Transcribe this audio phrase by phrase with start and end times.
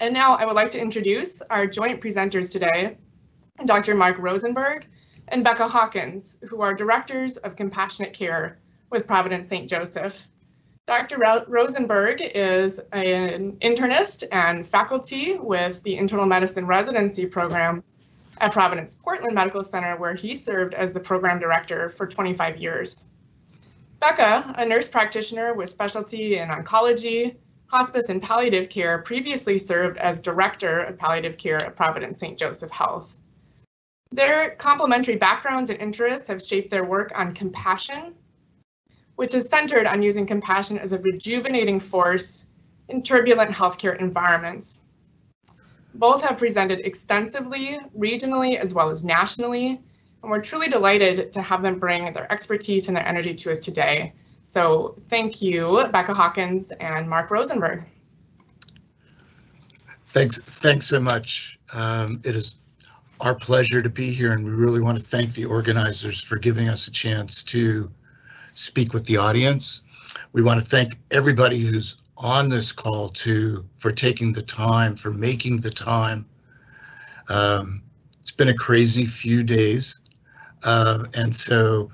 [0.00, 2.96] And now I would like to introduce our joint presenters today,
[3.64, 3.94] Dr.
[3.94, 4.86] Mark Rosenberg
[5.28, 8.58] and Becca Hawkins, who are directors of compassionate care
[8.90, 9.68] with Providence St.
[9.68, 10.28] Joseph.
[10.86, 11.18] Dr.
[11.46, 17.84] Rosenberg is an internist and faculty with the internal medicine residency program
[18.40, 23.06] at Providence Portland Medical Center, where he served as the program director for 25 years.
[24.00, 27.36] Becca, a nurse practitioner with specialty in oncology,
[27.72, 32.38] hospice, and palliative care, previously served as director of palliative care at Providence St.
[32.38, 33.18] Joseph Health.
[34.10, 38.14] Their complementary backgrounds and interests have shaped their work on compassion
[39.16, 42.46] which is centered on using compassion as a rejuvenating force
[42.88, 44.80] in turbulent healthcare environments.
[45.94, 49.80] Both have presented extensively, regionally, as well as nationally,
[50.22, 53.60] and we're truly delighted to have them bring their expertise and their energy to us
[53.60, 54.12] today.
[54.42, 57.84] So thank you, Becca Hawkins and Mark Rosenberg.
[60.06, 61.58] Thanks, thanks so much.
[61.72, 62.56] Um, it is
[63.20, 66.68] our pleasure to be here, and we really want to thank the organizers for giving
[66.68, 67.90] us a chance to
[68.54, 69.82] speak with the audience.
[70.32, 75.10] We want to thank everybody who's on this call to for taking the time, for
[75.10, 76.26] making the time.
[77.28, 77.82] Um,
[78.20, 80.00] it's been a crazy few days,
[80.64, 81.90] uh, and so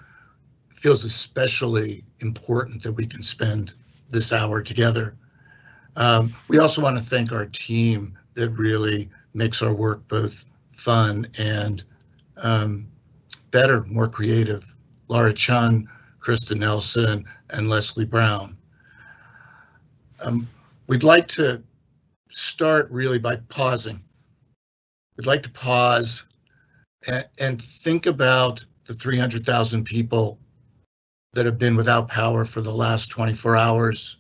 [0.70, 3.74] feels especially important that we can spend
[4.10, 5.16] this hour together.
[5.96, 11.26] Um, we also want to thank our team that really makes our work both fun
[11.38, 11.84] and
[12.36, 12.86] um,
[13.50, 14.72] better, more creative.
[15.08, 15.88] Laura Chun,
[16.20, 18.56] Krista Nelson, and Leslie Brown.
[20.22, 20.46] Um,
[20.86, 21.62] we'd like to
[22.28, 24.02] start really by pausing.
[25.16, 26.26] We'd like to pause
[27.06, 30.38] and, and think about the 300,000 people
[31.32, 34.16] that have been without power for the last 24 hours,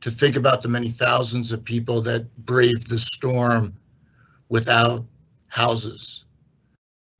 [0.00, 3.74] to think about the many thousands of people that braved the storm
[4.48, 5.04] without
[5.48, 6.24] houses,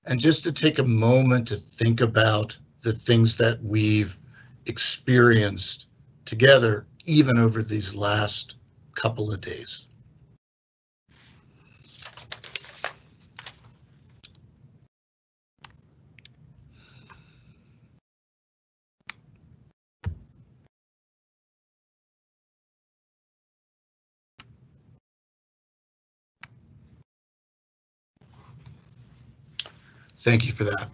[0.06, 4.18] and just to take a moment to think about the things that we've
[4.66, 5.88] experienced
[6.24, 8.56] together, even over these last
[8.94, 9.85] couple of days.
[30.26, 30.88] Thank you for that.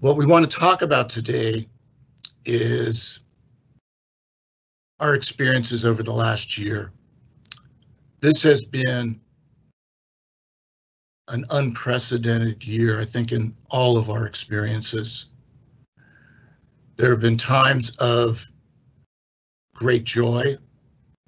[0.00, 1.68] What we want to talk about today
[2.44, 3.20] is
[4.98, 6.90] our experiences over the last year.
[8.18, 9.20] This has been
[11.28, 15.26] an unprecedented year, I think, in all of our experiences.
[16.96, 18.44] There have been times of
[19.76, 20.56] great joy,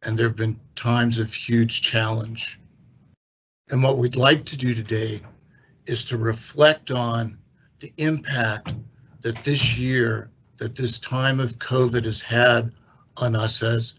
[0.02, 2.58] and there have been times of huge challenge.
[3.70, 5.22] And what we'd like to do today
[5.86, 7.38] is to reflect on
[7.80, 8.75] the impact
[9.22, 12.72] that this year, that this time of COVID has had
[13.16, 13.94] on us as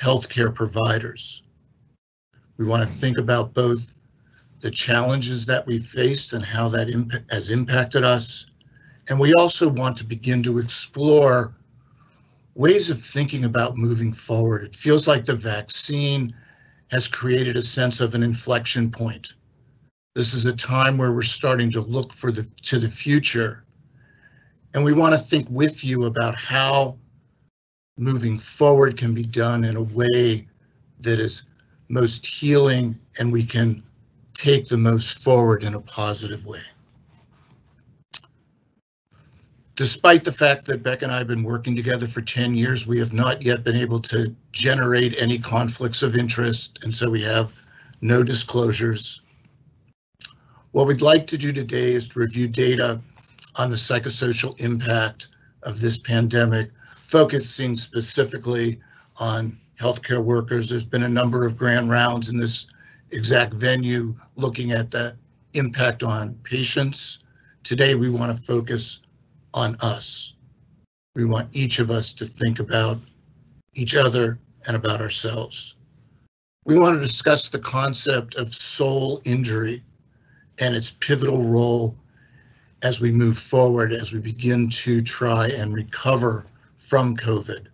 [0.00, 1.42] healthcare providers.
[2.56, 3.94] We want to think about both
[4.60, 8.46] the challenges that we faced and how that imp has impacted us.
[9.08, 11.54] And we also want to begin to explore
[12.54, 14.64] ways of thinking about moving forward.
[14.64, 16.34] It feels like the vaccine
[16.94, 19.34] has created a sense of an inflection point
[20.14, 23.64] this is a time where we're starting to look for the to the future.
[24.72, 26.96] And we want to think with you about how
[27.98, 30.46] moving forward can be done in a way
[31.00, 31.44] that is
[31.88, 33.82] most healing and we can
[34.34, 36.62] take the most forward in a positive way.
[39.76, 43.00] Despite the fact that Beck and I have been working together for 10 years, we
[43.00, 47.60] have not yet been able to generate any conflicts of interest, and so we have
[48.00, 49.22] no disclosures.
[50.70, 53.00] What we'd like to do today is to review data
[53.56, 55.28] on the psychosocial impact
[55.64, 58.80] of this pandemic, focusing specifically
[59.18, 60.70] on healthcare workers.
[60.70, 62.66] There's been a number of grand rounds in this
[63.10, 65.16] exact venue looking at the
[65.54, 67.20] impact on patients.
[67.64, 69.00] Today, we want to focus
[69.54, 70.34] on us.
[71.14, 72.98] We want each of us to think about
[73.74, 75.76] each other and about ourselves.
[76.66, 79.82] We want to discuss the concept of soul injury
[80.58, 81.96] and its pivotal role
[82.82, 86.44] as we move forward, as we begin to try and recover
[86.76, 87.66] from COVID.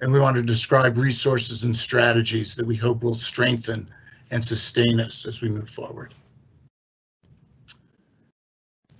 [0.00, 3.88] And we want to describe resources and strategies that we hope will strengthen
[4.30, 6.14] and sustain us as we move forward.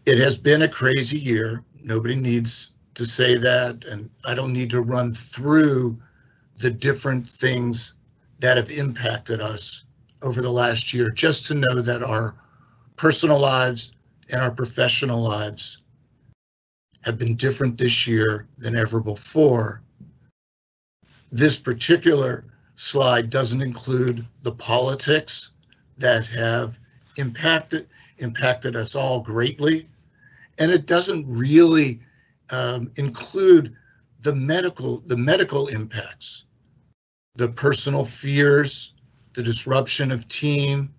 [0.07, 1.63] It has been a crazy year.
[1.89, 5.99] Nobody needs to say that, and I don't need to run through
[6.59, 7.95] the different things
[8.41, 9.85] that have impacted us
[10.21, 12.35] over the last year, just to know that our
[12.97, 13.93] personal lives
[14.31, 15.83] and our professional lives
[17.05, 19.81] have been different this year than ever before.
[21.33, 22.45] This particular
[22.75, 25.53] slide doesn't include the politics
[25.97, 26.79] that have
[27.17, 27.89] impacted
[28.19, 29.89] impacted us all greatly,
[30.59, 32.01] and it doesn't really
[32.51, 33.75] um, include
[34.21, 36.45] the medical the medical impacts,
[37.35, 38.95] the personal fears,
[39.35, 40.93] the disruption of team,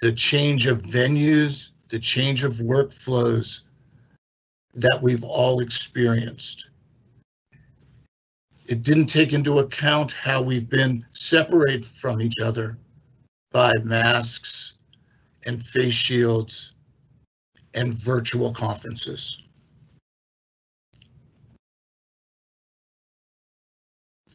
[0.00, 3.62] the change of venues, the change of workflows
[4.74, 6.70] that we've all experienced.
[8.66, 12.78] It didn't take into account how we've been separated from each other
[13.50, 14.74] by masks
[15.46, 16.74] and face shields
[17.74, 19.38] and virtual conferences.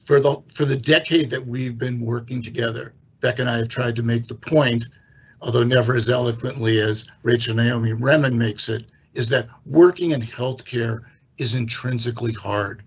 [0.06, 3.96] For the, for the decade that we've been working together, Beck and I have tried
[3.96, 4.86] to make the point,
[5.42, 11.02] although never as eloquently as Rachel Naomi Remen makes it, is that working in healthcare
[11.38, 12.84] is intrinsically hard.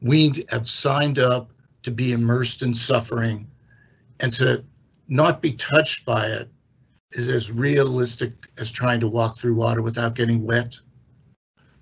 [0.00, 1.50] We have signed up
[1.82, 3.46] to be immersed in suffering
[4.20, 4.64] and to
[5.08, 6.48] not be touched by it
[7.12, 10.78] is as realistic as trying to walk through water without getting wet.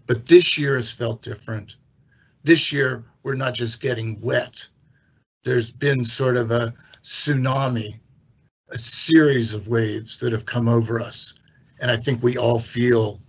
[0.07, 1.77] But this year has felt different.
[2.45, 4.67] This year, we're not just getting wet.
[5.45, 7.99] There's been sort of a tsunami,
[8.71, 11.35] a series of waves that have come over us.
[11.81, 13.21] And I think we all feel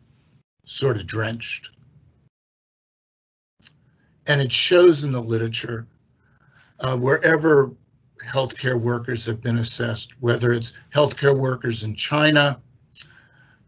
[0.63, 1.75] sort of drenched.
[4.27, 5.87] And it shows in the literature,
[6.79, 7.71] uh, wherever
[8.25, 12.61] healthcare workers have been assessed, whether it's healthcare workers in China,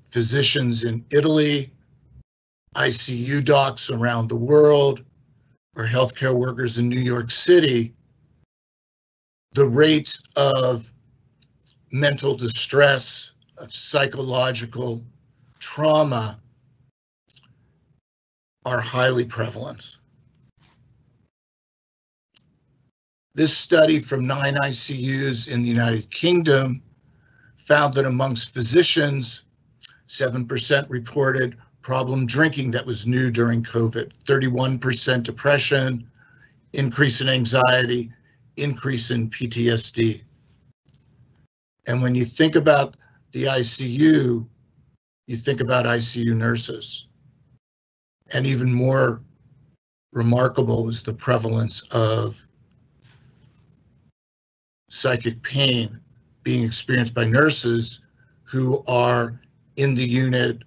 [0.04, 1.72] physicians in Italy,
[2.76, 5.04] ICU docs around the world,
[5.76, 7.94] or healthcare workers in New York City,
[9.54, 10.92] the rates of
[11.92, 15.04] mental distress, of psychological
[15.60, 16.40] trauma
[18.66, 19.98] are highly prevalent.
[23.34, 26.82] This study from nine ICUs in the United Kingdom
[27.58, 29.44] found that amongst physicians,
[30.08, 36.08] 7% reported problem drinking that was new during COVID, 31% depression,
[36.74, 38.12] increase in anxiety,
[38.58, 40.22] increase in PTSD.
[41.88, 42.98] And when you think about
[43.32, 44.46] the ICU,
[45.28, 47.08] you think about ICU nurses.
[48.34, 49.22] And even more
[50.12, 52.46] remarkable is the prevalence of
[54.92, 56.00] psychic pain
[56.44, 58.02] being experienced by nurses
[58.44, 59.40] who are
[59.78, 60.64] in the unit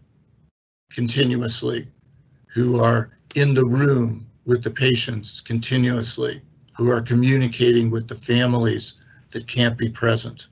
[0.90, 1.86] continuously,
[2.46, 6.40] who are in the room with the patients continuously,
[6.74, 8.94] who are communicating with the families
[9.30, 10.48] that can't be present.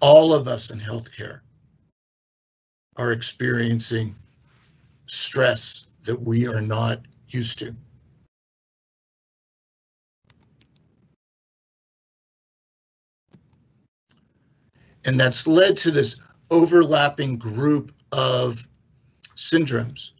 [0.00, 1.40] All of us in healthcare
[2.96, 4.16] are experiencing
[5.06, 7.76] stress that we are not used to.
[15.04, 16.20] And that's led to this
[16.50, 18.66] overlapping group of
[19.34, 20.10] syndromes,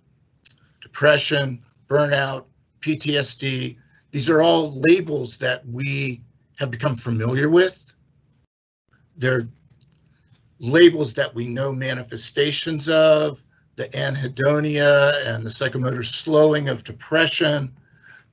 [0.80, 2.44] depression, burnout,
[2.80, 3.76] PTSD.
[4.10, 6.22] These are all labels that we
[6.58, 7.92] have become familiar with.
[9.16, 9.42] They're
[10.60, 13.42] labels that we know manifestations of,
[13.76, 17.74] the anhedonia and the psychomotor slowing of depression,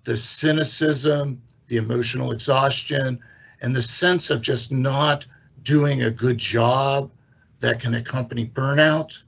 [0.04, 3.20] the cynicism, the emotional exhaustion,
[3.62, 5.26] and the sense of just not
[5.68, 7.12] doing a good job
[7.60, 9.22] that can accompany burnout.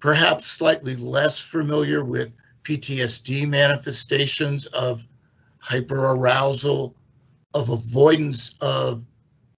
[0.00, 2.32] Perhaps slightly less familiar with
[2.64, 5.06] PTSD manifestations of
[5.64, 6.94] hyperarousal,
[7.54, 9.06] of avoidance of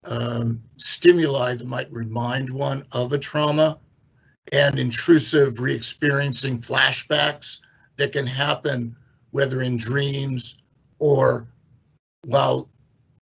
[0.04, 3.78] um, stimuli that might remind one of a trauma,
[4.52, 7.61] and intrusive re-experiencing flashbacks
[7.97, 8.94] that can happen
[9.30, 10.59] whether in dreams
[10.99, 11.49] or
[12.26, 12.68] while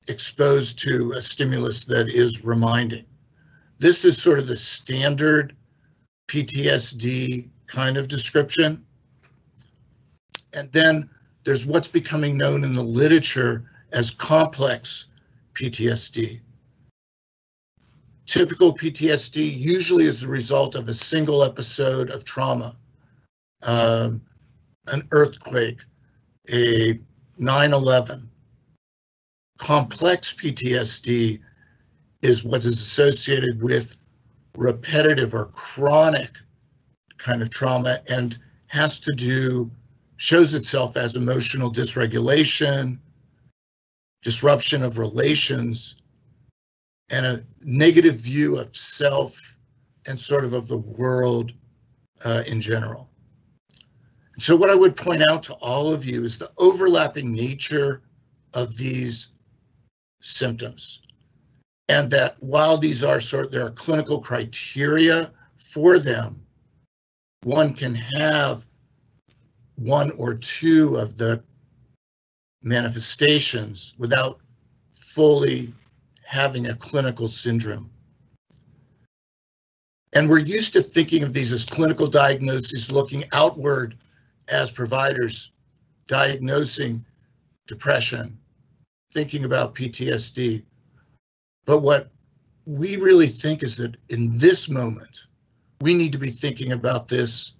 [0.07, 3.05] exposed to a stimulus that is reminding.
[3.79, 5.55] This is sort of the standard
[6.27, 8.85] PTSD kind of description.
[10.53, 11.09] And then
[11.43, 15.05] there's what's becoming known in the literature as complex
[15.53, 16.41] PTSD.
[18.25, 22.75] Typical PTSD usually is the result of a single episode of trauma,
[23.63, 24.21] um,
[24.87, 25.79] an earthquake,
[26.51, 26.99] a
[27.37, 28.29] 9 11,
[29.57, 31.39] complex PTSD
[32.21, 33.97] is what is associated with
[34.55, 36.37] repetitive or chronic
[37.17, 38.37] kind of trauma and
[38.67, 39.71] has to do,
[40.17, 42.97] shows itself as emotional dysregulation,
[44.21, 45.95] disruption of relations,
[47.09, 49.57] and a negative view of self
[50.07, 51.53] and sort of of the world
[52.25, 53.09] uh, in general.
[54.39, 58.03] So what I would point out to all of you is the overlapping nature
[58.53, 59.31] of these
[60.21, 61.01] symptoms.
[61.89, 66.45] And that while these are sort there are clinical criteria for them,
[67.43, 68.65] one can have
[69.75, 71.41] one or two of the
[72.63, 74.41] manifestations without
[74.91, 75.73] fully
[76.23, 77.89] having a clinical syndrome.
[80.13, 83.95] And we're used to thinking of these as clinical diagnoses, looking outward
[84.49, 85.51] as providers,
[86.07, 87.05] diagnosing
[87.67, 88.37] depression,
[89.11, 90.63] thinking about PTSD.
[91.65, 92.11] But what
[92.65, 95.25] we really think is that in this moment,
[95.81, 97.53] we need to be thinking about this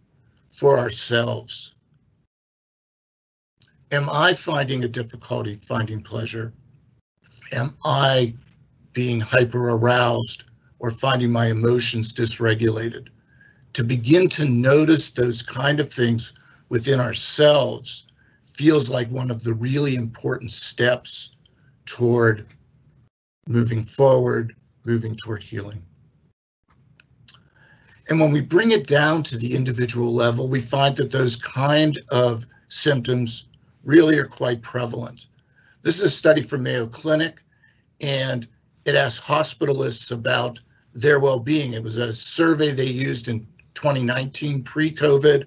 [0.52, 1.76] for ourselves.
[3.92, 6.54] Am I finding a difficulty finding pleasure?
[7.54, 8.36] Am I
[8.92, 10.44] being hyper aroused
[10.80, 13.08] or finding my emotions dysregulated?
[13.74, 16.34] To begin to notice those kind of things
[16.70, 18.06] within ourselves
[18.44, 21.37] feels like one of the really important steps
[21.88, 22.46] toward
[23.48, 25.82] moving forward, moving toward healing.
[28.10, 31.98] And when we bring it down to the individual level, we find that those kind
[32.12, 33.50] of symptoms
[33.84, 35.26] really are quite prevalent.
[35.82, 37.42] This is a study from Mayo Clinic,
[38.02, 38.48] and
[38.86, 40.60] it asked hospitalists about
[40.94, 41.74] their well-being.
[41.74, 45.46] It was a survey they used in 2019 pre-COVID,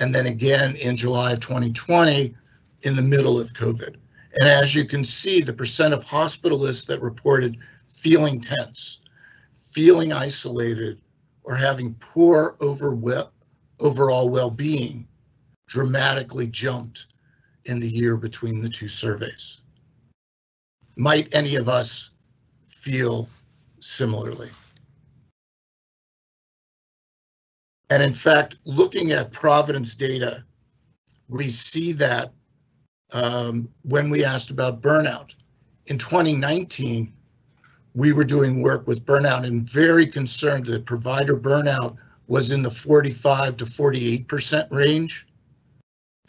[0.00, 2.34] and then again in July of 2020
[2.82, 3.96] in the middle of COVID.
[4.40, 9.00] And as you can see, the percent of hospitalists that reported feeling tense,
[9.52, 11.00] feeling isolated,
[11.44, 15.06] or having poor overall well-being
[15.68, 17.06] dramatically jumped
[17.66, 19.60] in the year between the two surveys.
[20.96, 22.10] Might any of us
[22.64, 23.28] feel
[23.80, 24.50] similarly?
[27.90, 30.44] And in fact, looking at Providence data,
[31.28, 32.32] we see that
[33.14, 35.34] um, when we asked about burnout.
[35.86, 37.12] In 2019,
[37.94, 42.70] we were doing work with burnout and very concerned that provider burnout was in the
[42.70, 45.26] 45 to 48% range.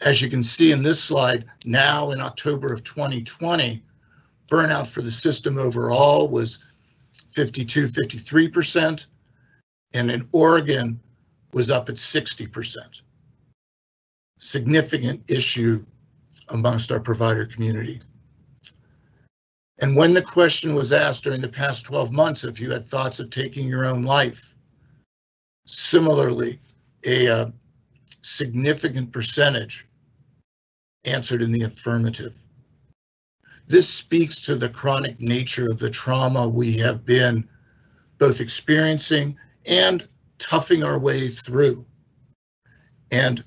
[0.04, 3.82] As you can see in this slide, now in October of 2020,
[4.48, 6.60] burnout for the system overall was
[7.30, 9.06] 52, 53%,
[9.94, 11.00] and in Oregon
[11.52, 12.76] was up at 60%.
[14.38, 15.84] Significant issue
[16.50, 18.00] amongst our provider community.
[19.78, 23.20] And when the question was asked during the past 12 months if you had thoughts
[23.20, 24.56] of taking your own life,
[25.66, 26.58] similarly,
[27.04, 27.50] a uh,
[28.22, 29.86] significant percentage
[31.04, 32.36] answered in the affirmative.
[33.68, 37.48] This speaks to the chronic nature of the trauma we have been
[38.18, 39.36] both experiencing
[39.66, 41.84] and toughing our way through.
[43.10, 43.44] And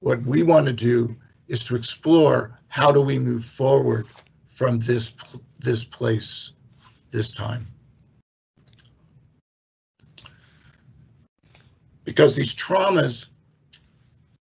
[0.00, 1.16] what we want to do
[1.48, 4.06] is to explore how do we move forward
[4.46, 5.12] from this
[5.60, 6.52] this place
[7.10, 7.66] this time.
[12.04, 13.28] Because these traumas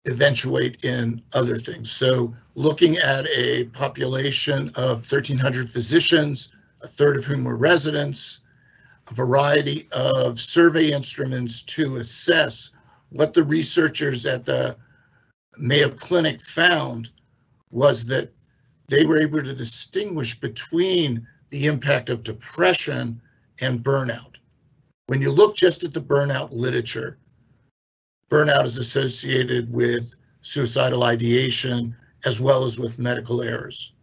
[0.05, 1.91] eventuate in other things.
[1.91, 8.41] So looking at a population of 1,300 physicians, a third of whom were residents,
[9.09, 12.69] a variety of survey instruments to assess
[13.09, 14.77] what the researchers at the
[15.57, 17.09] Mayo Clinic found
[17.71, 18.31] was that
[18.87, 23.21] they were able to distinguish between the impact of depression
[23.61, 24.37] and burnout.
[25.07, 27.17] When you look just at the burnout literature,
[28.29, 33.93] burnout is associated with suicidal ideation as well as with medical errors.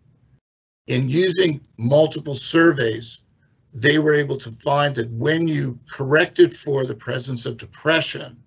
[0.87, 3.23] In using multiple surveys,
[3.73, 8.43] they were able to find that when you corrected for the presence of depression,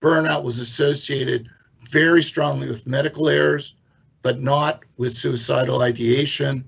[0.00, 1.48] burnout was associated
[1.82, 3.74] very strongly with medical errors,
[4.22, 6.64] but not with suicidal ideation.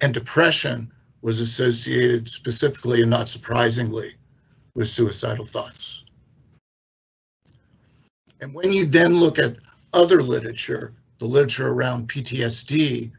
[0.00, 4.14] And depression was associated specifically and not surprisingly
[4.74, 6.04] with suicidal thoughts.
[8.40, 9.56] And when you then look at
[9.92, 13.10] other literature, the literature around PTSD,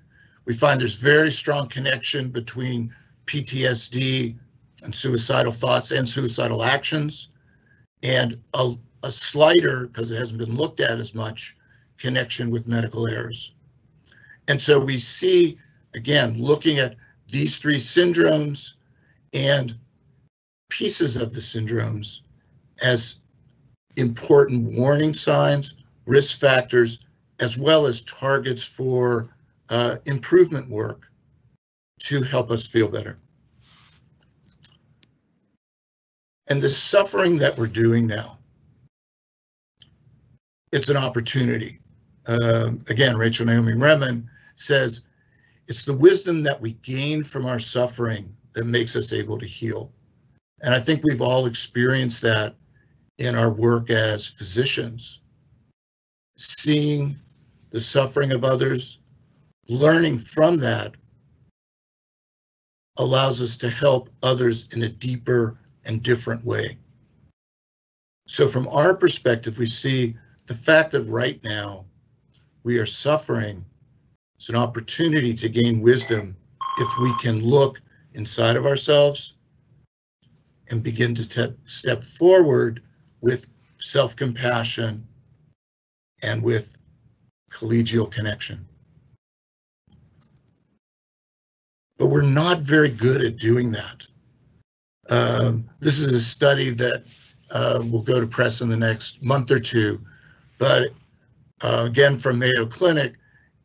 [0.45, 4.37] we find there's very strong connection between PTSD
[4.83, 7.29] and suicidal thoughts and suicidal actions,
[8.03, 11.55] and a a slighter, because it hasn't been looked at as much,
[11.97, 13.55] connection with medical errors.
[14.47, 15.57] And so we see,
[15.93, 16.95] again, looking at
[17.29, 18.75] these three syndromes
[19.33, 19.75] and
[20.69, 22.21] pieces of the syndromes
[22.83, 23.19] as
[23.95, 25.75] important warning signs,
[26.05, 27.05] risk factors,
[27.39, 29.35] as well as targets for
[29.69, 31.11] uh, improvement work
[31.99, 33.17] to help us feel better.
[36.47, 38.36] And the suffering that we're doing now,
[40.71, 41.79] it's an opportunity.
[42.25, 45.01] Um, again, Rachel Naomi Remen says,
[45.67, 49.91] it's the wisdom that we gain from our suffering that makes us able to heal.
[50.61, 52.55] And I think we've all experienced that
[53.17, 55.21] in our work as physicians,
[56.37, 57.15] seeing
[57.69, 58.99] the suffering of others,
[59.67, 60.95] learning from that
[62.97, 66.77] allows us to help others in a deeper and different way.
[68.27, 70.15] So from our perspective, we see
[70.47, 71.85] the fact that right now
[72.63, 73.63] we are suffering
[74.39, 76.35] is an opportunity to gain wisdom
[76.79, 77.81] if we can look
[78.13, 79.35] inside of ourselves
[80.69, 82.81] and begin to step forward
[83.21, 85.05] with self-compassion
[86.23, 86.77] and with
[87.51, 88.65] collegial connection.
[91.97, 94.07] But we're not very good at doing that.
[95.09, 97.03] Um, this is a study that
[97.51, 100.01] uh, will go to press in the next month or two,
[100.57, 100.89] but
[101.61, 103.15] uh, again from Mayo Clinic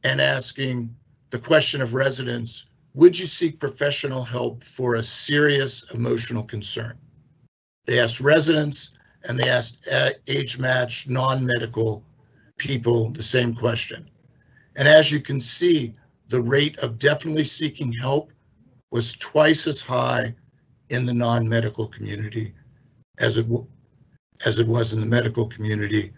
[0.05, 0.95] and asking
[1.31, 6.99] the question of residents, would you seek professional help for a serious emotional concern?
[7.87, 8.93] They asked residents
[9.25, 9.89] and they asked
[10.27, 12.05] age-matched non-medical
[12.59, 14.11] people the same question.
[14.77, 15.95] And as you can see,
[16.29, 18.33] the rate of definitely seeking help
[18.91, 20.35] was twice as high
[20.91, 22.55] in the non-medical community
[23.19, 23.47] as it
[24.45, 26.13] as it was in the medical community.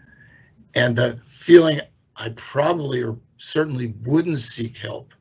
[0.75, 1.79] And the feeling
[2.17, 5.13] I probably or certainly wouldn't seek help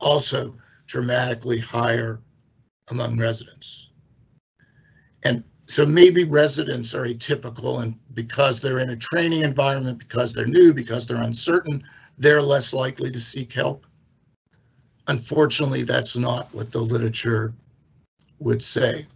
[0.00, 0.54] also
[0.86, 2.20] dramatically higher
[2.90, 3.90] among residents.
[5.24, 10.46] And so maybe residents are atypical and because they're in a training environment, because they're
[10.46, 11.82] new, because they're uncertain,
[12.18, 13.86] they're less likely to seek help.
[15.08, 17.52] Unfortunately, that's not what the literature
[18.38, 19.06] would say.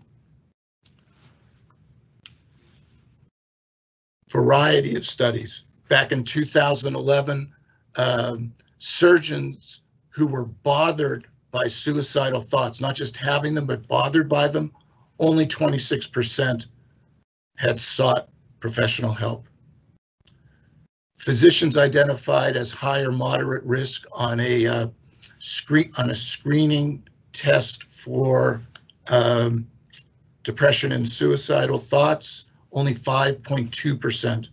[4.30, 5.64] Variety of studies.
[5.90, 7.52] Back in 2011,
[7.96, 14.46] um, surgeons who were bothered by suicidal thoughts, not just having them, but bothered by
[14.46, 14.72] them,
[15.18, 16.66] only 26%
[17.56, 18.28] had sought
[18.60, 19.46] professional help.
[21.16, 24.86] Physicians identified as high or moderate risk on a uh,
[25.40, 28.62] screen on a screening test for
[29.10, 29.66] um,
[30.44, 32.46] depression and suicidal thoughts.
[32.72, 34.48] Only 5.2%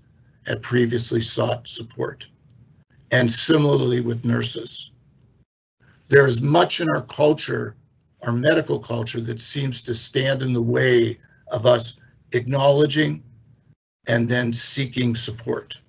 [0.48, 2.28] had previously sought support,
[3.12, 4.92] and similarly with nurses.
[6.08, 7.76] There is much in our culture
[8.24, 11.20] our medical culture that seems to stand in the way
[11.52, 11.96] of us
[12.34, 13.24] acknowledging
[14.08, 15.80] and then seeking support.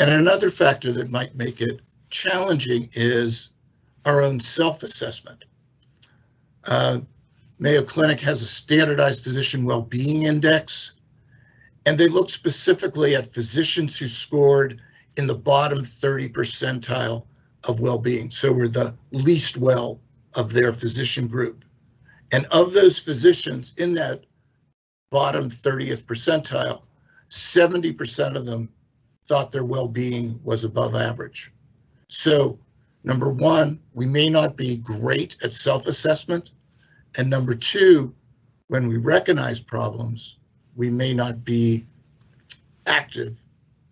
[0.00, 3.50] And another factor that might make it challenging is
[4.04, 5.44] our own self-assessment.
[6.64, 7.00] Uh,
[7.58, 10.94] Mayo Clinic has a standardized physician well-being index,
[11.88, 14.78] and they looked specifically at physicians who scored
[15.16, 17.24] in the bottom 30 percentile
[17.66, 18.30] of well-being.
[18.30, 19.98] So we're the least well
[20.34, 21.64] of their physician group.
[22.30, 24.26] And of those physicians in that
[25.10, 26.82] bottom 30th percentile,
[27.30, 28.68] 70% of them
[29.26, 31.54] thought their well-being was above average.
[32.08, 32.58] So
[33.02, 36.50] number one, we may not be great at self-assessment.
[37.16, 38.14] And number two,
[38.66, 40.37] when we recognize problems,
[40.78, 41.84] we may not be
[42.86, 43.42] active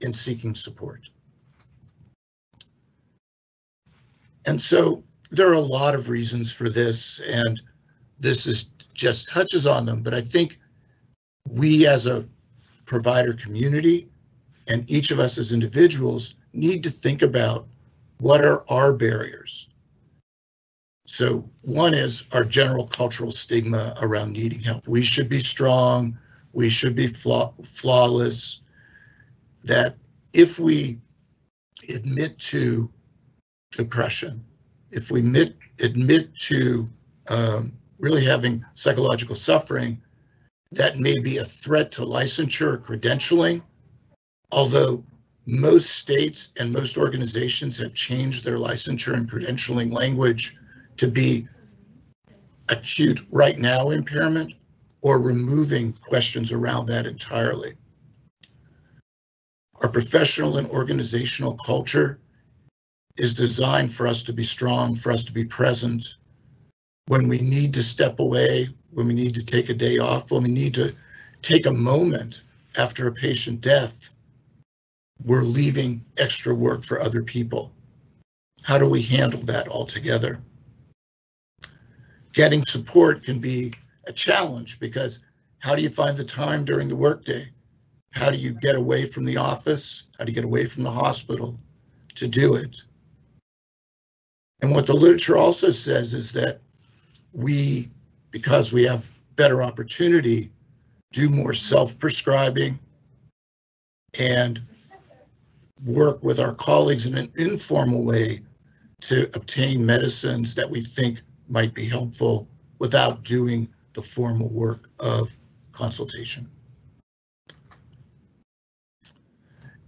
[0.00, 1.10] in seeking support.
[4.46, 7.60] And so there are a lot of reasons for this, and
[8.20, 10.00] this is just touches on them.
[10.00, 10.60] But I think
[11.48, 12.24] we as a
[12.84, 14.08] provider community
[14.68, 17.66] and each of us as individuals need to think about
[18.18, 19.68] what are our barriers.
[21.08, 24.86] So one is our general cultural stigma around needing help.
[24.86, 26.16] We should be strong.
[26.56, 28.62] We should be flaw flawless.
[29.64, 29.98] That
[30.32, 30.98] if we
[31.94, 32.90] admit to
[33.72, 34.42] depression,
[34.90, 36.88] if we admit, admit to
[37.28, 40.00] um, really having psychological suffering,
[40.72, 43.60] that may be a threat to licensure or credentialing,
[44.50, 45.04] although
[45.44, 50.56] most states and most organizations have changed their licensure and credentialing language
[50.96, 51.46] to be
[52.70, 54.54] acute right now impairment
[55.02, 57.74] or removing questions around that entirely.
[59.82, 62.18] Our professional and organizational culture
[63.18, 66.16] is designed for us to be strong, for us to be present.
[67.08, 70.42] When we need to step away, when we need to take a day off, when
[70.42, 70.94] we need to
[71.42, 72.42] take a moment
[72.78, 74.16] after a patient death,
[75.24, 77.72] we're leaving extra work for other people.
[78.62, 80.40] how do we handle that altogether?
[82.32, 83.72] Getting support can be
[84.06, 85.22] a challenge because
[85.58, 87.48] how do you find the time during the workday?
[88.12, 90.06] How do you get away from the office?
[90.18, 91.58] How do you get away from the hospital
[92.14, 92.82] to do it?
[94.62, 96.60] And what the literature also says is that
[97.32, 97.90] we,
[98.30, 100.50] because we have better opportunity,
[101.12, 102.78] do more self-prescribing
[104.18, 104.62] and
[105.84, 108.40] work with our colleagues in an informal way
[109.02, 115.34] to obtain medicines that we think might be helpful without doing the formal work of
[115.72, 116.48] consultation.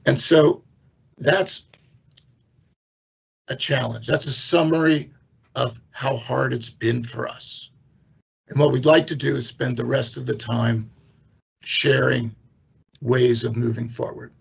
[0.07, 0.64] And so
[1.18, 1.66] that's
[3.49, 4.07] a challenge.
[4.07, 5.12] That's a summary
[5.55, 7.71] of how hard it's been for us.
[8.49, 10.90] And what we'd like to do is spend the rest of the time
[11.62, 12.35] sharing
[13.03, 14.33] ways of moving forward.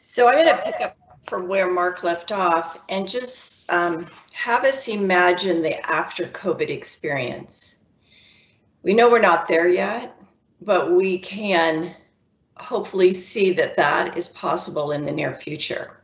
[0.00, 0.97] So I'm going to pick up
[1.28, 7.80] from where Mark left off and just um, have us imagine the after COVID experience.
[8.82, 10.16] We know we're not there yet,
[10.62, 11.94] but we can
[12.56, 16.00] hopefully see that that is possible in the near future.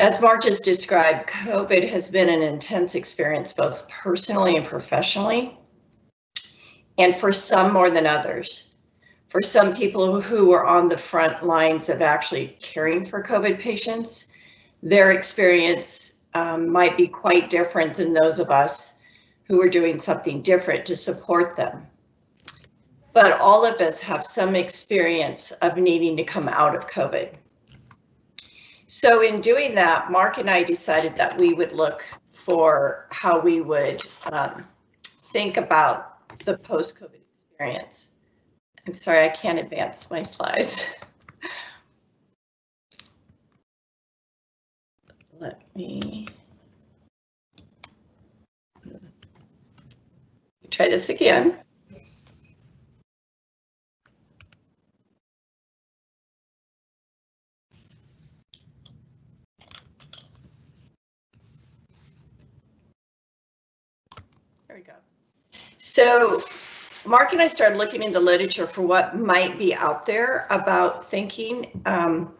[0.00, 5.56] As Mark just described, COVID has been an intense experience, both personally and professionally,
[6.98, 8.73] and for some more than others.
[9.34, 14.32] For some people who were on the front lines of actually caring for COVID patients,
[14.80, 19.00] their experience um, might be quite different than those of us
[19.48, 21.84] who are doing something different to support them.
[23.12, 27.34] But all of us have some experience of needing to come out of COVID.
[28.86, 33.62] So in doing that, Mark and I decided that we would look for how we
[33.62, 34.64] would um,
[35.32, 37.18] think about the post-COVID
[37.50, 38.13] experience.
[38.86, 40.92] I'm sorry, I can't advance my slides.
[45.40, 46.26] Let me
[50.70, 51.56] try this again.
[64.68, 64.92] There we go.
[65.78, 66.42] So
[67.06, 71.04] Mark and I started looking in the literature for what might be out there about
[71.04, 72.32] thinking um,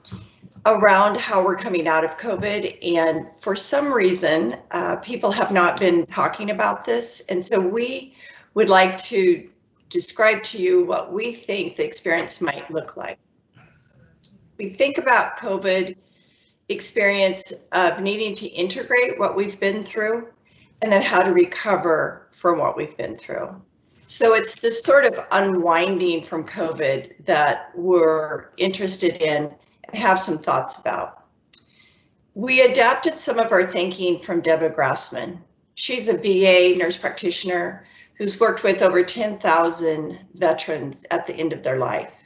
[0.64, 2.79] around how we're coming out of COVID.
[2.96, 7.22] And for some reason, uh, people have not been talking about this.
[7.29, 8.16] And so we
[8.55, 9.50] would like to
[9.90, 13.18] describe to you what we think the experience might look like.
[14.57, 15.94] We think about COVID
[16.70, 20.29] experience of needing to integrate what we've been through
[20.81, 23.61] and then how to recover from what we've been through.
[24.07, 29.51] So it's this sort of unwinding from COVID that we're interested in
[29.85, 31.25] and have some thoughts about.
[32.35, 35.38] We adapted some of our thinking from Deborah Grassman.
[35.75, 41.62] She's a VA nurse practitioner who's worked with over 10,000 veterans at the end of
[41.62, 42.25] their life.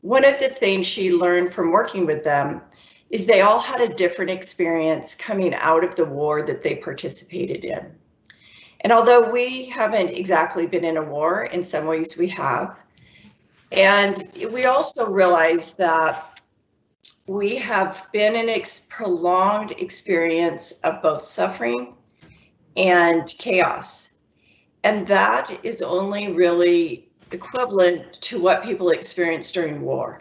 [0.00, 2.62] One of the things she learned from working with them
[3.10, 7.64] is they all had a different experience coming out of the war that they participated
[7.64, 7.94] in.
[8.84, 12.78] And although we haven't exactly been in a war, in some ways we have.
[13.72, 16.40] And we also realize that
[17.26, 21.94] we have been in a prolonged experience of both suffering
[22.76, 24.16] and chaos.
[24.84, 30.20] And that is only really equivalent to what people experience during war.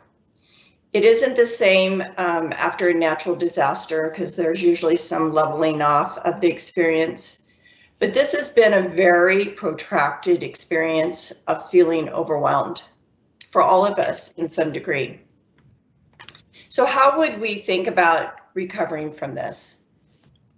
[0.94, 6.18] It isn't the same um, after a natural disaster because there's usually some leveling off
[6.20, 7.43] of the experience.
[8.04, 12.84] But this has been a very protracted experience of feeling overwhelmed
[13.50, 15.22] for all of us in some degree.
[16.68, 19.84] So how would we think about recovering from this?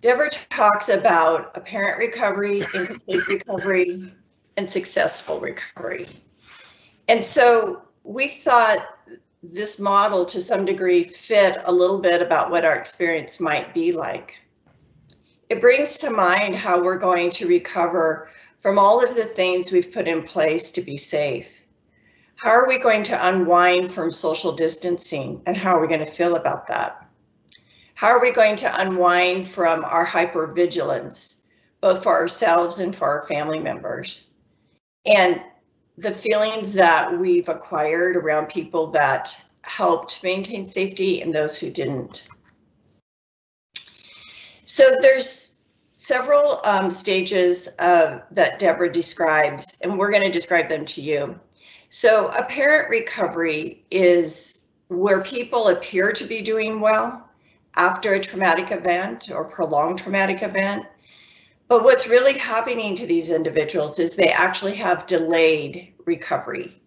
[0.02, 4.12] Deborah talks about apparent recovery, incomplete recovery,
[4.58, 6.08] and successful recovery.
[7.10, 8.88] And so we thought
[9.44, 13.92] this model to some degree fit a little bit about what our experience might be
[13.92, 14.36] like.
[15.48, 19.92] It brings to mind how we're going to recover from all of the things we've
[19.92, 21.62] put in place to be safe.
[22.36, 26.12] How are we going to unwind from social distancing and how are we going to
[26.12, 27.08] feel about that?
[27.94, 31.42] How are we going to unwind from our hypervigilance,
[31.80, 34.28] both for ourselves and for our family members?
[35.06, 35.42] And
[35.98, 42.28] the feelings that we've acquired around people that helped maintain safety and those who didn't.
[44.66, 45.62] So there's
[45.94, 51.40] several um, stages uh, that Deborah describes, and we're going to describe them to you.
[51.90, 57.30] So apparent recovery is where people appear to be doing well
[57.76, 60.86] after a traumatic event or prolonged traumatic event.
[61.68, 66.82] But what's really happening to these individuals is they actually have delayed recovery.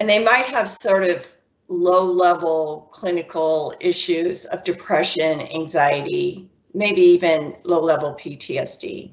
[0.00, 1.28] And they might have sort of
[1.68, 9.10] low level clinical issues of depression, anxiety, maybe even low level PTSD.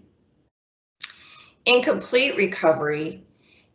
[1.65, 3.23] Incomplete recovery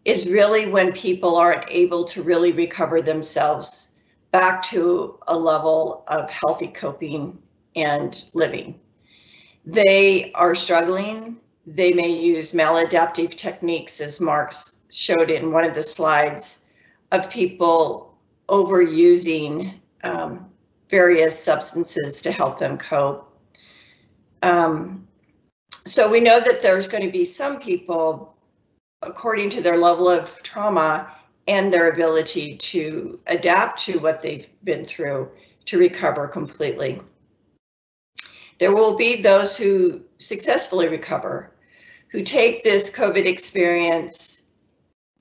[0.04, 3.96] is really when people aren't able to really recover themselves
[4.32, 7.38] back to a level of healthy coping
[7.76, 8.78] and living.
[9.64, 11.36] They are struggling.
[11.66, 16.66] They may use maladaptive techniques, as Mark's showed in one of the slides,
[17.12, 18.18] of people
[18.48, 20.50] overusing um,
[20.88, 23.33] various substances to help them cope.
[24.44, 25.08] Um,
[25.70, 28.36] so we know that there's going to be some people,
[29.00, 31.10] according to their level of trauma
[31.48, 35.30] and their ability to adapt to what they've been through,
[35.64, 37.00] to recover completely.
[38.58, 41.50] There will be those who successfully recover,
[42.08, 44.48] who take this COVID experience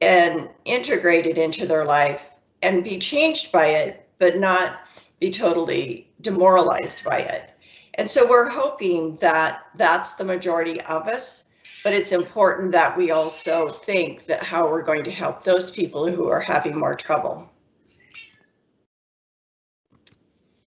[0.02, 4.82] and integrate it into their life and be changed by it, but not
[5.22, 7.53] be totally demoralized by it.
[7.96, 11.50] And so we're hoping that that's the majority of us,
[11.84, 16.10] but it's important that we also think that how we're going to help those people
[16.10, 17.50] who are having more trouble.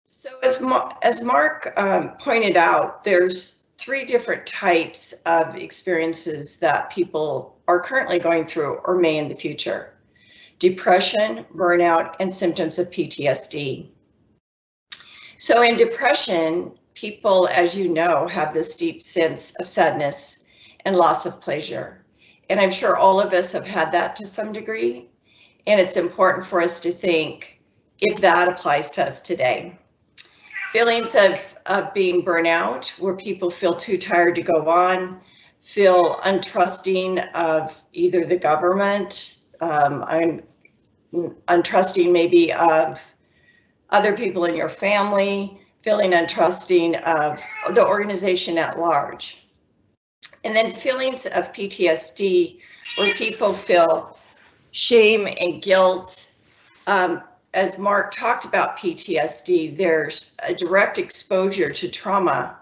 [0.08, 6.91] So as, Ma as Mark um, pointed out, there's three different types of experiences that
[6.91, 9.93] people are currently going through or may in the future.
[10.60, 13.89] Depression, burnout, and symptoms of PTSD.
[15.38, 20.45] So in depression, people, as you know, have this deep sense of sadness
[20.83, 22.03] and loss of pleasure.
[22.49, 25.07] And I'm sure all of us have had that to some degree.
[25.67, 27.62] And it's important for us to think
[28.01, 29.77] if that applies to us today.
[30.71, 35.21] Feelings of, of being burnout, where people feel too tired to go on,
[35.62, 40.41] feel untrusting of either the government, um, I'm
[41.47, 43.03] untrusting maybe of
[43.91, 47.41] other people in your family, feeling untrusting of
[47.73, 49.47] the organization at large.
[50.43, 52.60] And then feelings of PTSD,
[52.97, 54.19] where people feel
[54.71, 56.34] shame and guilt.
[56.88, 57.23] Um,
[57.54, 62.58] as Mark talked about PTSD, there's a direct exposure to trauma.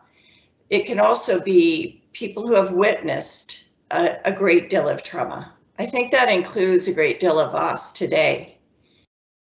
[0.70, 5.52] It can also be people who have witnessed a, a great deal of trauma.
[5.80, 8.60] I think that includes a great deal of us today.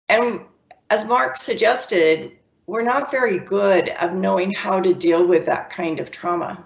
[0.08, 0.40] And
[0.90, 2.32] as Mark suggested,
[2.68, 6.66] we're not very good of knowing how to deal with that kind of trauma.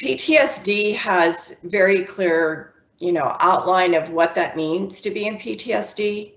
[0.00, 6.32] PTSD has very clear, you know, outline of what that means to be in PTSD,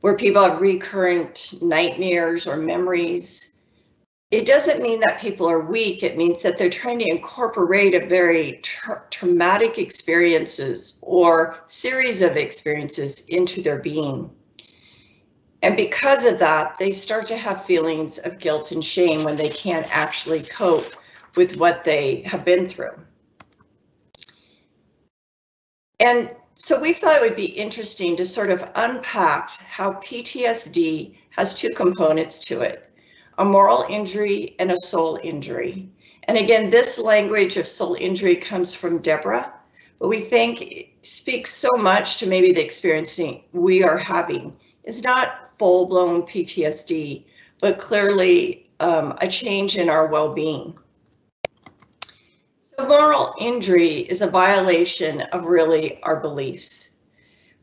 [0.00, 3.58] where people have recurrent nightmares or memories.
[4.30, 6.02] It doesn't mean that people are weak.
[6.02, 12.38] It means that they're trying to incorporate a very tra traumatic experiences or series of
[12.38, 14.30] experiences into their being.
[15.62, 19.48] And because of that, they start to have feelings of guilt and shame when they
[19.48, 20.94] can't actually cope
[21.36, 22.98] with what they have been through.
[26.00, 31.54] And so we thought it would be interesting to sort of unpack how PTSD has
[31.54, 32.90] two components to it,
[33.38, 35.88] a moral injury and a soul injury.
[36.24, 39.52] And again, this language of soul injury comes from Deborah,
[40.00, 44.56] but we think it speaks so much to maybe the experiencing we are having.
[44.84, 47.24] It's not full blown PTSD,
[47.60, 50.76] but clearly um, a change in our well being.
[52.76, 56.96] So, moral injury is a violation of really our beliefs.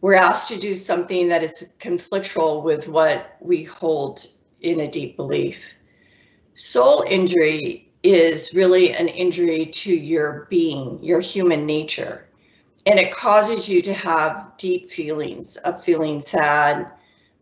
[0.01, 4.25] We're asked to do something that is conflictual with what we hold
[4.61, 5.73] in a deep belief.
[6.53, 12.29] Soul injury is really an injury to your being, your human nature,
[12.85, 16.89] and it causes you to have deep feelings of feeling sad,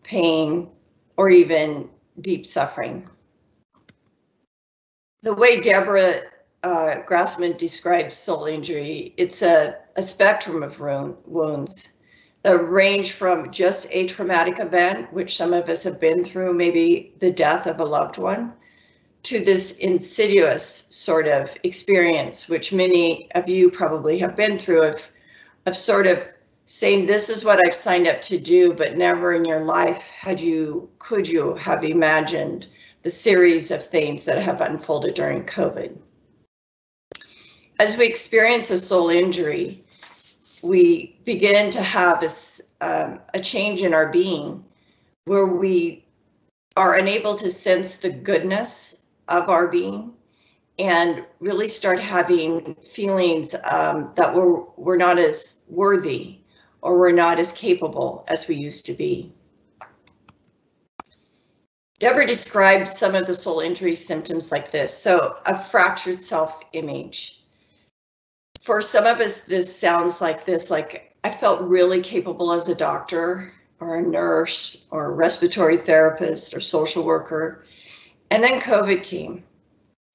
[0.08, 0.70] pain,
[1.17, 1.89] or even
[2.22, 3.08] deep suffering.
[5.22, 6.22] The way Deborah
[6.63, 11.98] uh, Grassman describes soul injury, it's a, a spectrum of wounds
[12.43, 17.13] that range from just a traumatic event, which some of us have been through, maybe
[17.20, 18.54] the death of a loved one,
[19.24, 25.12] to this insidious sort of experience, which many of you probably have been through, of,
[25.65, 26.26] of sort of
[26.67, 30.39] saying this is what I've signed up to do, but never in your life had
[30.39, 32.67] you could you have imagined
[33.03, 35.97] the series of things that have unfolded during COVID.
[37.80, 39.82] As we experience a soul injury,
[40.62, 44.65] we begin to have a, um, a change in our being
[45.23, 46.03] where we
[46.75, 50.12] are unable to sense the goodness of our being
[50.80, 56.39] and really start having feelings um, that we're, we're not as worthy
[56.82, 59.34] or we're not as capable as we used to be.
[62.00, 64.96] Deborah described some of the soul injury symptoms like this.
[64.96, 67.44] So a fractured self-image.
[68.62, 72.76] For some of us, this sounds like this, like I felt really capable as a
[72.76, 77.66] doctor or a nurse or a respiratory therapist or social worker.
[78.30, 79.44] And then COVID came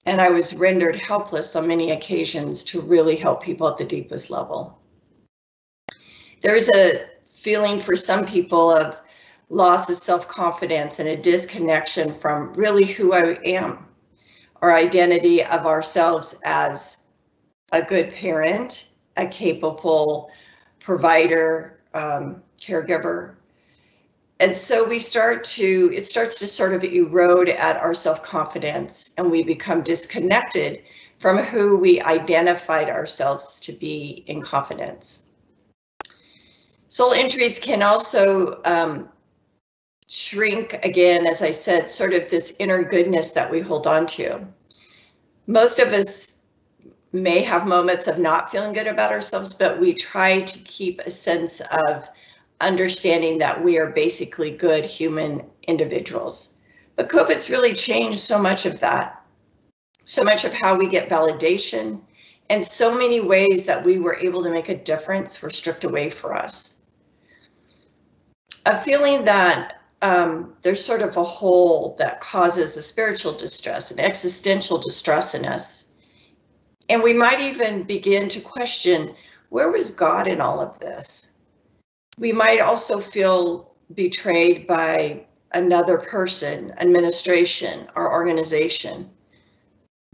[0.07, 4.31] and I was rendered helpless on many occasions to really help people at the deepest
[4.31, 4.79] level.
[6.43, 9.01] There's a feeling for some people of
[9.49, 13.87] loss of self-confidence and a disconnection from really who I am,
[14.61, 17.07] our identity of ourselves as
[17.71, 20.33] a good parent, a capable
[20.81, 23.37] provider, um, caregiver.
[24.41, 29.31] And so we start to, it starts to sort of erode at our self-confidence and
[29.31, 30.83] we become disconnected
[31.15, 35.27] from who we identified ourselves to be in confidence.
[36.93, 39.09] Soul injuries can also um,
[40.09, 44.47] shrink again, as I said, sort of this inner goodness that we hold on to.
[45.47, 46.41] Most of us
[47.15, 51.09] may have moments of not feeling good about ourselves, but we try to keep a
[51.09, 52.11] sense of
[52.61, 56.59] understanding that we are basically good human individuals.
[56.97, 59.25] But COVID's really changed so much of that,
[60.05, 62.03] so much of how we get validation,
[62.51, 66.11] and so many ways that we were able to make a difference were stripped away
[66.11, 66.72] for us.
[68.67, 74.01] A feeling that um, there's sort of a hole that causes a spiritual distress, an
[74.01, 75.89] existential distress in us.
[76.89, 79.15] And we might even begin to question,
[79.51, 81.31] where was God in all of this?
[82.19, 89.11] We might also feel betrayed by another person, administration, or organization.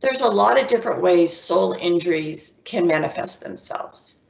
[0.00, 4.26] There's a lot of different ways soul injuries can manifest themselves.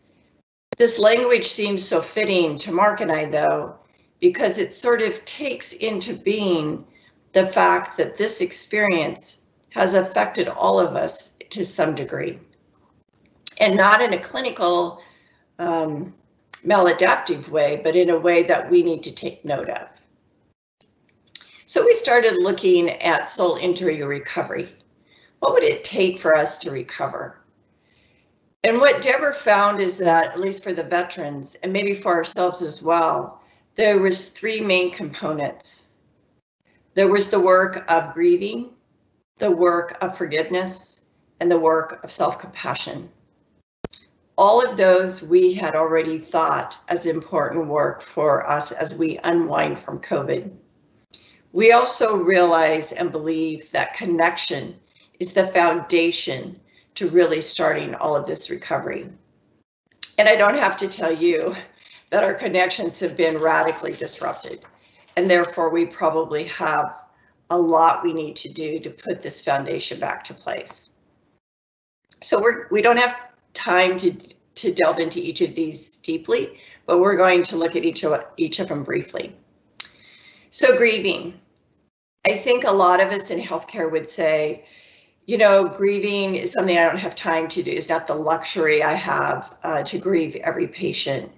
[0.76, 3.78] This language seems so fitting to Mark and I, though,
[4.20, 6.84] because it sort of takes into being
[7.32, 12.38] the fact that this experience has affected all of us to some degree.
[13.60, 15.02] And not in a clinical
[15.58, 16.14] um,
[16.64, 19.88] maladaptive way, but in a way that we need to take note of.
[21.66, 24.68] So we started looking at soul injury recovery.
[25.40, 27.40] What would it take for us to recover?
[28.64, 32.62] And what Deborah found is that, at least for the veterans, and maybe for ourselves
[32.62, 33.37] as well,
[33.78, 35.90] there was three main components.
[36.94, 38.70] There was the work of grieving,
[39.36, 41.02] the work of forgiveness,
[41.38, 43.08] and the work of self-compassion.
[44.36, 49.78] All of those we had already thought as important work for us as we unwind
[49.78, 50.50] from COVID.
[51.52, 54.74] We also realize and believe that connection
[55.20, 56.58] is the foundation
[56.96, 59.08] to really starting all of this recovery.
[60.18, 61.54] And I don't have to tell you
[62.10, 64.64] that our connections have been radically disrupted.
[65.16, 67.04] And therefore, we probably have
[67.50, 70.90] a lot we need to do to put this foundation back to place.
[72.20, 73.16] So we're, we don't have
[73.54, 74.12] time to,
[74.56, 78.24] to delve into each of these deeply, but we're going to look at each of,
[78.36, 79.34] each of them briefly.
[80.50, 81.40] So grieving.
[82.26, 84.66] I think a lot of us in healthcare would say,
[85.26, 87.70] you know, grieving is something I don't have time to do.
[87.70, 91.30] It's not the luxury I have uh, to grieve every patient.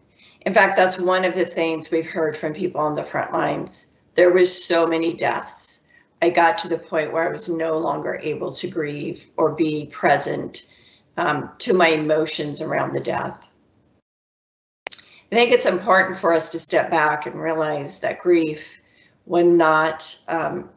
[0.43, 3.89] In fact, that's one of the things we've heard from people on the front lines.
[4.15, 5.81] There was so many deaths.
[6.23, 9.87] I got to the point where I was no longer able to grieve or be
[9.93, 10.71] present
[11.17, 13.49] um, to my emotions around the death.
[14.91, 18.81] I think it's important for us to step back and realize that grief,
[19.27, 20.71] when not um,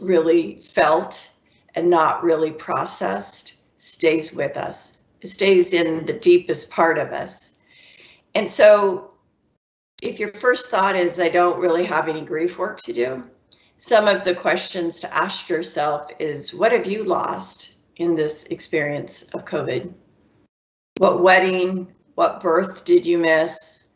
[0.00, 1.30] really felt
[1.74, 4.98] and not really processed, stays with us.
[5.20, 7.53] It stays in the deepest part of us
[8.34, 9.12] and so
[10.02, 13.24] if your first thought is, I don't really have any grief work to do,
[13.78, 19.22] some of the questions to ask yourself is, what have you lost in this experience
[19.34, 19.92] of COVID?
[20.98, 23.86] What wedding, what birth did you miss?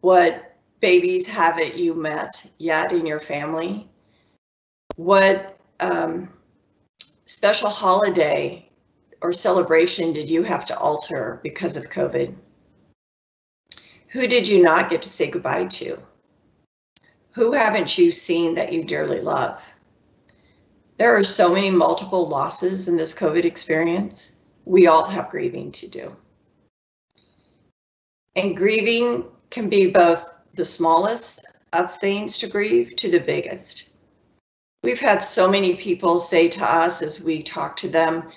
[0.00, 3.88] What babies haven't you met yet in your family?
[4.96, 6.28] What um,
[7.24, 8.68] special holiday
[9.22, 12.34] or celebration did you have to alter because of COVID?
[14.08, 15.98] Who did you not get to say goodbye to?
[17.32, 19.62] Who haven't you seen that you dearly love?
[20.96, 24.38] There are so many multiple losses in this COVID experience.
[24.64, 26.16] We all have grieving to do.
[28.36, 33.90] And grieving can be both the smallest of things to grieve to the biggest.
[34.82, 38.30] We've had so many people say to us as we talk to them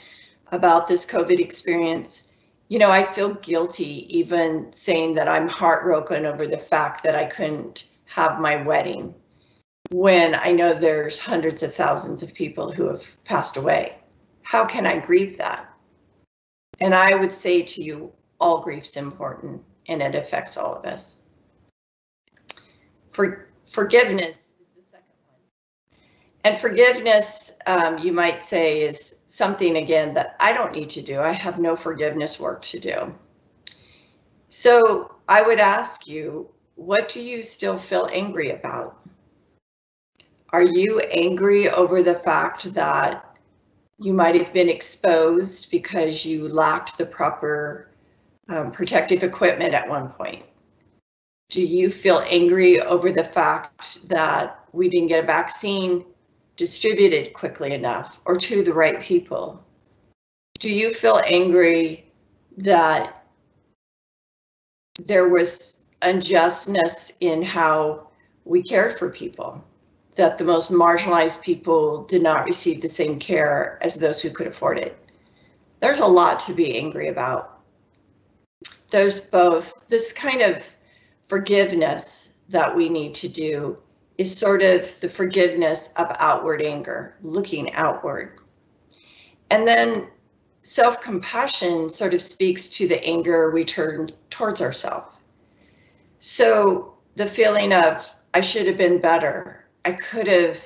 [0.51, 2.28] about this COVID experience,
[2.69, 7.25] you know, I feel guilty even saying that I'm heartbroken over the fact that I
[7.25, 9.15] couldn't have my wedding
[9.89, 13.97] when I know there's hundreds of thousands of people who have passed away.
[14.43, 15.73] How can I grieve that?
[16.79, 21.23] And I would say to you, all grief's important and it affects all of us.
[23.09, 25.99] For forgiveness is the second one.
[26.43, 31.19] And forgiveness, um, you might say, is something again that I don't need to do.
[31.19, 33.13] I have no forgiveness work to do.
[34.47, 38.97] So I would ask you, what do you still feel angry about?
[40.51, 43.37] Are you angry over the fact that
[43.99, 47.89] you might have been exposed because you lacked the proper
[48.47, 50.45] um, protective equipment at one point?
[51.49, 56.05] Do you feel angry over the fact that we didn't get a vaccine
[56.59, 59.63] distributed quickly enough or to the right people?
[60.59, 62.11] Do you feel angry
[62.57, 63.23] that
[65.01, 68.09] there was unjustness in how
[68.43, 69.63] we cared for people?
[70.19, 74.47] that the most marginalized people did not receive the same care as those who could
[74.47, 74.99] afford it.
[75.79, 77.61] There's a lot to be angry about.
[78.89, 80.69] There's both this kind of
[81.25, 83.77] forgiveness that we need to do
[84.19, 88.37] is sort of the forgiveness of outward anger, looking outward.
[89.49, 90.09] And then
[90.63, 95.15] self compassion sort of speaks to the anger we turn towards ourselves.
[96.17, 100.59] So the feeling of, I should have been better, I could have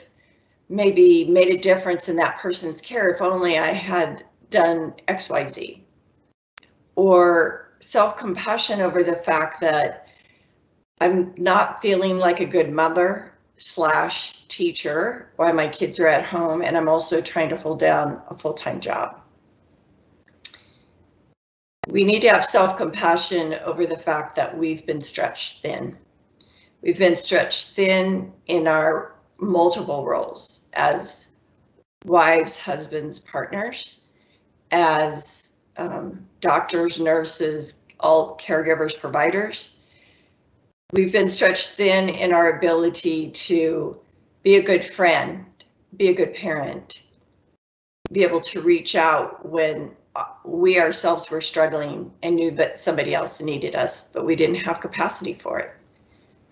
[0.68, 5.80] maybe made a difference in that person's care if only I had done XYZ.
[6.96, 10.08] Or self compassion over the fact that
[11.02, 16.62] I'm not feeling like a good mother slash teacher while my kids are at home,
[16.62, 19.22] and I'm also trying to hold down a full time job.
[21.86, 25.98] We need to have self compassion over the fact that we've been stretched thin.
[26.82, 31.30] We've been stretched thin in our multiple roles as
[32.06, 34.02] wives, husbands, partners,
[34.72, 39.73] as um, doctors, nurses, all caregivers, providers.
[40.94, 44.00] We've been stretched thin in our ability to
[44.44, 45.46] be a good friend,
[45.98, 47.04] be a good parent,
[48.12, 49.92] be able to reach out when
[50.46, 54.80] we ourselves were struggling and knew that somebody else needed us, but we didn't have
[54.80, 55.74] capacity for it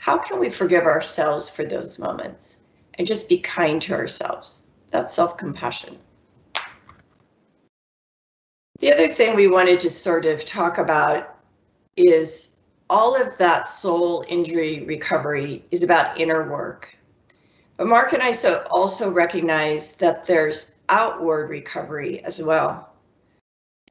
[0.01, 2.57] how can we forgive ourselves for those moments
[2.95, 4.65] and just be kind to ourselves?
[4.89, 5.95] That's self compassion.
[8.79, 11.37] The other thing we wanted to sort of talk about
[11.97, 12.60] is
[12.91, 16.93] all of that soul injury recovery is about inner work.
[17.77, 22.93] But Mark and I so also recognize that there's outward recovery as well.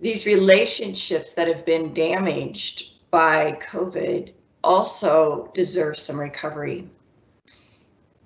[0.00, 6.86] These relationships that have been damaged by COVID also deserve some recovery.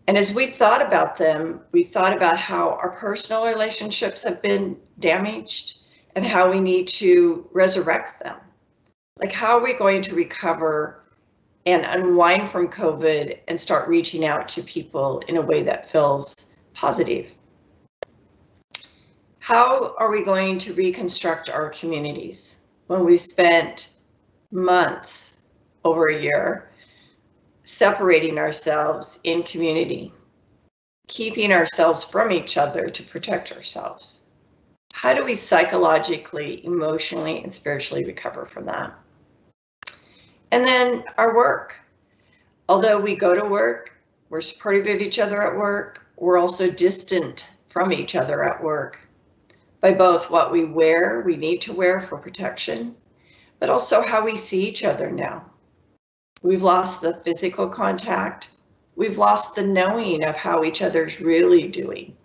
[0.09, 4.77] And as we thought about them, we thought about how our personal relationships have been
[4.99, 5.83] damaged
[6.17, 8.37] and how we need to resurrect them.
[9.21, 11.01] Like, how are we going to recover
[11.67, 16.55] and unwind from COVID and start reaching out to people in a way that feels
[16.73, 17.35] positive?
[19.39, 23.91] How are we going to reconstruct our communities when we've spent
[24.51, 25.35] months
[25.85, 26.71] over a year,
[27.63, 30.13] separating ourselves in community,
[31.09, 34.27] keeping ourselves from each other to protect ourselves.
[34.93, 38.95] How do we psychologically, emotionally, and spiritually recover from that?
[40.51, 41.77] And then our work.
[42.69, 43.93] Although we go to work,
[44.31, 49.05] we're supportive of each other at work, we're also distant from each other at work
[49.85, 52.97] by both what we wear, we need to wear for protection,
[53.59, 55.45] but also how we see each other now.
[56.41, 58.53] We've lost the physical contact.
[58.97, 62.17] We've lost the knowing of how each other's really doing.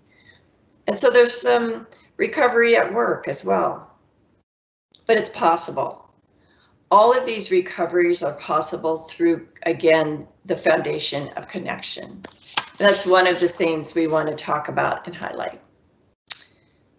[0.87, 3.91] And so there's some recovery at work as well.
[5.05, 6.08] But it's possible.
[6.91, 12.23] All of these recoveries are possible through, again, the foundation of connection.
[12.79, 15.61] That's one of the things we want to talk about and highlight.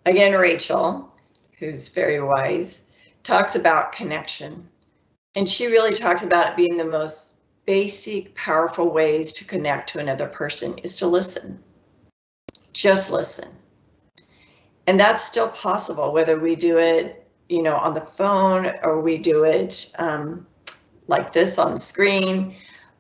[0.07, 1.13] Again, Rachel,
[1.59, 2.85] who's very wise,
[3.25, 4.69] talks about connection.
[5.37, 9.99] And she really talks about it being the most basic, powerful ways to connect to
[9.99, 11.63] another person is to listen.
[12.73, 13.49] Just listen.
[14.87, 17.20] And that's still possible, whether we do it,
[17.51, 20.47] you know, on the phone or we do it um,
[21.09, 22.55] like this on the screen.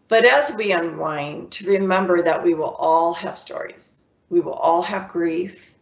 [0.08, 4.02] But as we unwind, to remember that we will all have stories.
[4.28, 5.74] We will all have grief.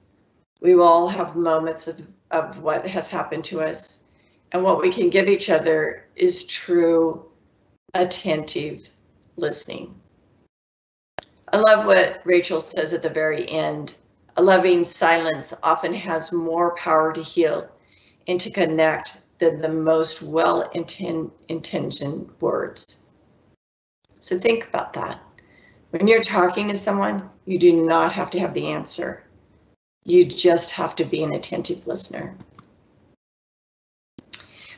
[0.60, 4.04] We will all have moments of, of what has happened to us.
[4.52, 7.24] And what we can give each other is true,
[7.94, 8.90] attentive
[9.36, 9.94] listening.
[11.54, 13.94] I love what Rachel says at the very end.
[14.36, 17.70] A loving silence often has more power to heal
[18.28, 23.04] and to connect than the most well-intentioned words.
[24.20, 25.20] So think about that.
[25.90, 29.24] When you're talking to someone, you do not have to have the answer.
[30.04, 32.36] You just have to be an attentive listener.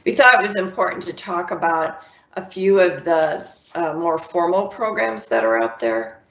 [0.05, 2.03] We thought it was important to talk about
[2.34, 6.22] a few of the uh, more formal programs that are out there.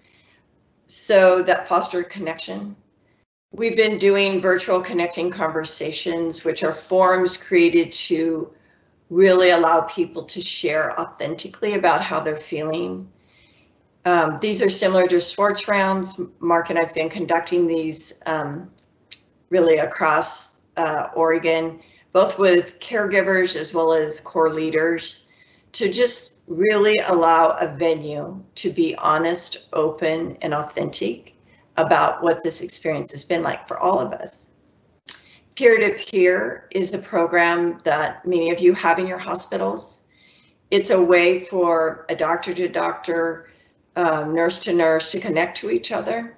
[0.88, 2.76] So that foster connection.
[3.52, 8.52] We've been doing virtual connecting conversations, which are forums created to
[9.10, 13.10] really allow people to share authentically about how they're feeling.
[14.06, 16.22] Um, these are similar to Schwartz rounds.
[16.40, 18.70] Mark and I've been conducting these um,
[19.50, 21.80] really across uh, Oregon,
[22.14, 25.28] both with caregivers as well as core leaders
[25.72, 31.34] to just really allow a venue to be honest, open, and authentic
[31.86, 34.52] about what this experience has been like for all of us.
[35.56, 40.04] Peer-to-peer is a program that many of you have in your hospitals.
[40.72, 43.50] It's a way for a doctor to doctor,
[43.96, 46.38] um, nurse to nurse to connect to each other.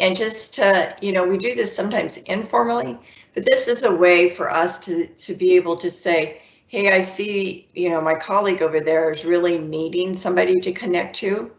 [0.00, 2.98] And just to, you know, we do this sometimes informally,
[3.34, 7.00] but this is a way for us to, to be able to say, hey, I
[7.00, 11.50] see, you know, my colleague over there is really needing somebody to connect to.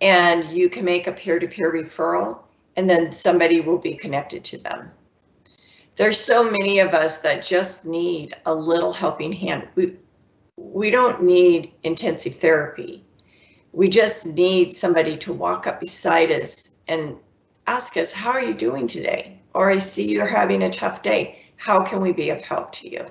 [0.00, 2.42] And you can make a peer-to-peer -peer referral
[2.76, 4.92] and then somebody will be connected to them.
[5.96, 9.66] There's so many of us that just need a little helping hand.
[9.74, 9.96] We,
[10.56, 13.04] we don't need intensive therapy.
[13.72, 17.16] We just need somebody to walk up beside us and
[17.66, 19.40] ask us, how are you doing today?
[19.54, 21.42] Or I see you're having a tough day.
[21.56, 23.06] How can we be of help to you?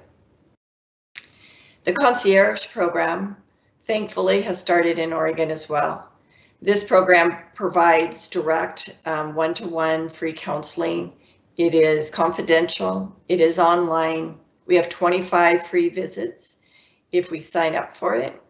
[1.84, 3.36] The concierge program,
[3.82, 6.10] thankfully, has started in Oregon as well.
[6.62, 11.14] This program provides direct um, one-to-one -one free counseling.
[11.58, 13.16] It is confidential.
[13.30, 14.40] It is online.
[14.66, 16.58] We have 25 free visits
[17.12, 18.42] if we sign up for it.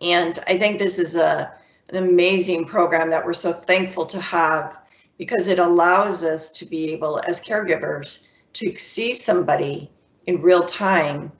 [0.00, 1.52] And I think this is a,
[1.90, 4.80] an amazing program that we're so thankful to have
[5.16, 9.90] because it allows us to be able, as caregivers, to see somebody
[10.26, 11.30] in real time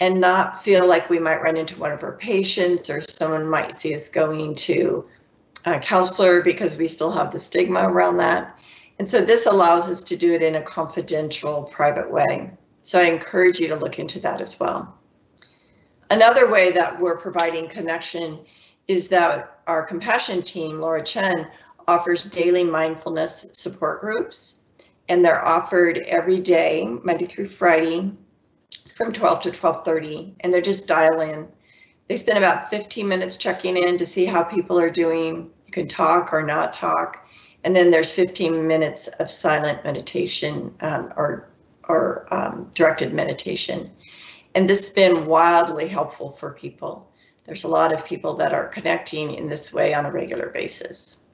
[0.00, 3.74] and not feel like we might run into one of our patients or someone might
[3.74, 5.06] see us going to
[5.66, 8.58] a counselor because we still have the stigma around that.
[8.98, 12.50] And so this allows us to do it in a confidential, private way.
[12.82, 14.96] So I encourage you to look into that as well.
[16.10, 18.38] Another way that we're providing connection
[18.86, 21.48] is that our compassion team, Laura Chen,
[21.88, 24.60] offers daily mindfulness support groups,
[25.08, 28.12] and they're offered every day, Monday through Friday,
[28.96, 31.46] from 12 to 12.30 and they're just dial in.
[32.08, 35.50] They spend about 15 minutes checking in to see how people are doing.
[35.66, 37.26] You can talk or not talk.
[37.64, 41.48] And then there's 15 minutes of silent meditation um, or,
[41.88, 43.90] or um, directed meditation.
[44.54, 47.10] And this has been wildly helpful for people.
[47.44, 51.24] There's a lot of people that are connecting in this way on a regular basis.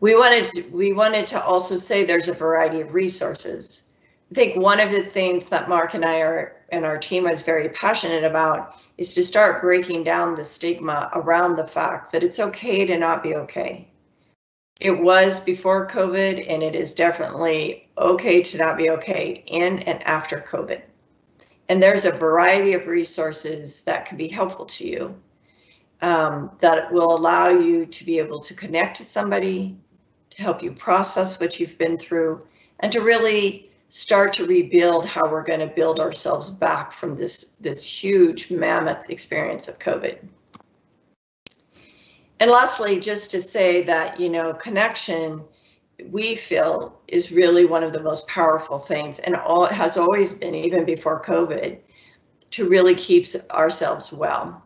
[0.00, 3.84] We wanted to, we wanted to also say there's a variety of resources.
[4.30, 7.42] I think one of the things that Mark and I are and our team is
[7.42, 12.38] very passionate about is to start breaking down the stigma around the fact that it's
[12.38, 13.88] okay to not be okay.
[14.80, 20.02] It was before COVID and it is definitely okay to not be okay in and
[20.04, 20.82] after COVID.
[21.68, 25.14] And there's a variety of resources that can be helpful to you
[26.02, 29.76] um, that will allow you to be able to connect to somebody,
[30.30, 32.44] to help you process what you've been through,
[32.80, 37.56] and to really start to rebuild how we're going to build ourselves back from this,
[37.60, 40.16] this huge mammoth experience of COVID.
[42.38, 45.42] And lastly, just to say that, you know, connection,
[46.08, 50.32] we feel is really one of the most powerful things and all it has always
[50.34, 51.78] been even before COVID
[52.52, 54.62] to really keep ourselves well.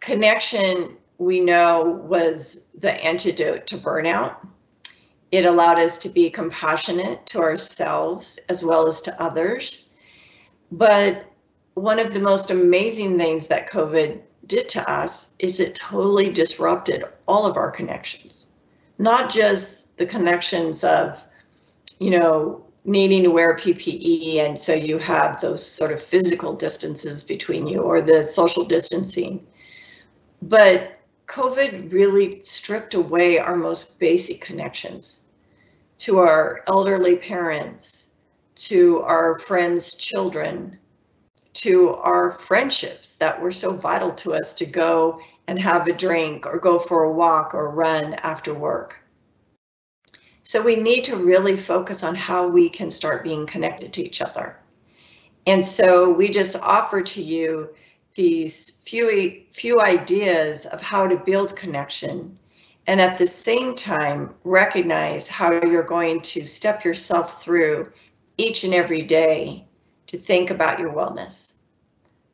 [0.00, 4.36] Connection, we know, was the antidote to burnout
[5.36, 9.90] it allowed us to be compassionate to ourselves as well as to others.
[10.72, 11.26] But
[11.74, 17.04] one of the most amazing things that COVID did to us is it totally disrupted
[17.28, 18.46] all of our connections,
[18.98, 21.22] not just the connections of,
[21.98, 27.22] you know, needing to wear PPE and so you have those sort of physical distances
[27.22, 29.46] between you or the social distancing,
[30.40, 35.25] But COVID really stripped away our most basic connections
[35.98, 38.10] to our elderly parents,
[38.54, 40.78] to our friends' children,
[41.54, 46.46] to our friendships that were so vital to us to go and have a drink
[46.46, 48.98] or go for a walk or run after work.
[50.42, 54.20] So we need to really focus on how we can start being connected to each
[54.20, 54.58] other.
[55.46, 57.70] And so we just offer to you
[58.14, 62.38] these few, few ideas of how to build connection
[62.86, 67.90] and at the same time recognize how you're going to step yourself through
[68.38, 69.66] each and every day
[70.06, 71.54] to think about your wellness.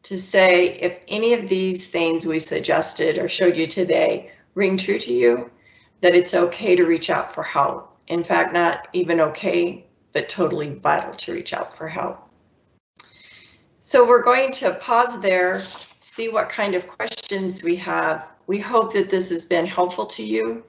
[0.05, 4.99] To say if any of these things we suggested or showed you today ring true
[4.99, 5.51] to you,
[6.01, 7.97] that it's okay to reach out for help.
[8.09, 12.29] In fact, not even okay, but totally vital to reach out for help.
[13.81, 18.32] So we're going to pause there, see what kind of questions we have.
[18.47, 20.64] We hope that this has been helpful to you.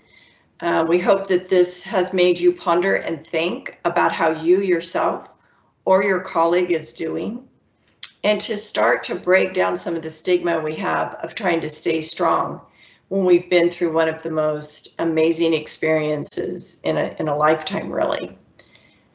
[0.60, 5.44] Uh, we hope that this has made you ponder and think about how you yourself
[5.86, 7.48] or your colleague is doing
[8.24, 11.70] and to start to break down some of the stigma we have of trying to
[11.70, 12.62] stay strong
[13.10, 17.92] when we've been through one of the most amazing experiences in a, in a lifetime,
[17.92, 18.38] really.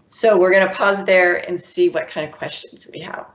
[0.09, 3.27] So we're going to pause there and see what kind of questions we have.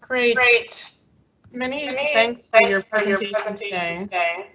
[0.00, 0.36] Great.
[0.36, 0.97] Great.
[1.52, 3.98] Many, Many thanks, for, thanks your for your presentation, today.
[4.00, 4.46] today.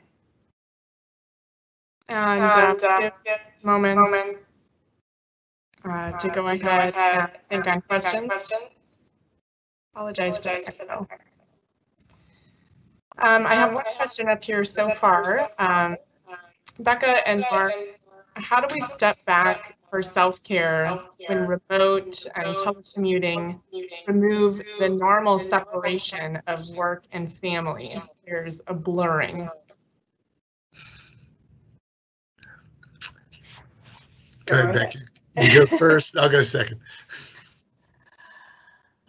[2.10, 3.10] And, and uh, uh,
[3.64, 4.52] moments, moments
[5.86, 8.28] uh, to go ahead, go ahead and think on questions.
[8.28, 9.04] questions.
[9.96, 11.20] Apologize, Apologize for that.
[13.20, 15.50] Um, I have one question up here so far.
[15.60, 15.98] Um,
[16.80, 17.74] Becca and Mark,
[18.36, 23.60] how do we step back for self-care when remote and telecommuting
[24.08, 28.02] remove the normal separation of work and family?
[28.26, 29.48] There's a blurring.
[34.48, 35.00] Go ahead, Becky.
[35.38, 36.80] You go first, I'll go second.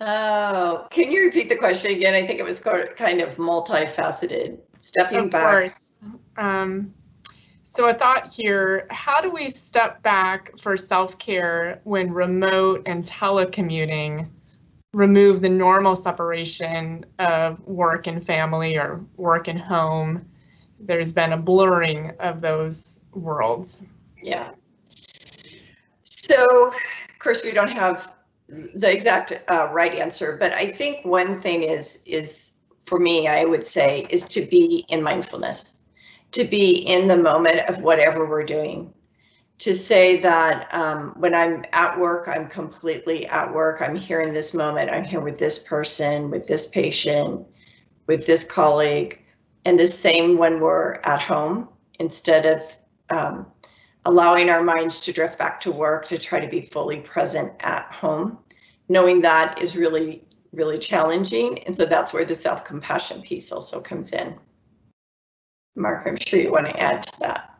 [0.02, 2.12] Oh, can you repeat the question again?
[2.12, 4.58] I think it was kind of multifaceted.
[4.76, 5.62] Stepping of back.
[5.62, 6.00] Course.
[6.36, 6.92] Um,
[7.74, 14.28] so a thought here, how do we step back for self-care when remote and telecommuting
[14.92, 20.24] remove the normal separation of work and family or work and home?
[20.78, 23.82] There's been a blurring of those worlds.
[24.22, 24.50] Yeah.
[26.04, 28.14] So, of course, we don't have
[28.48, 33.44] the exact uh, right answer, but I think one thing is is for me, I
[33.44, 35.80] would say, is to be in mindfulness,
[36.34, 38.92] to be in the moment of whatever we're doing.
[39.58, 43.80] To say that um, when I'm at work, I'm completely at work.
[43.80, 44.90] I'm here in this moment.
[44.90, 47.46] I'm here with this person, with this patient,
[48.08, 49.22] with this colleague,
[49.64, 51.68] and the same when we're at home
[52.00, 52.76] instead of
[53.10, 53.46] um,
[54.04, 57.86] allowing our minds to drift back to work to try to be fully present at
[57.92, 58.38] home.
[58.88, 61.62] Knowing that is really, really challenging.
[61.62, 64.36] And so that's where the self compassion piece also comes in.
[65.76, 67.58] Mark, I'm sure you want to add to that.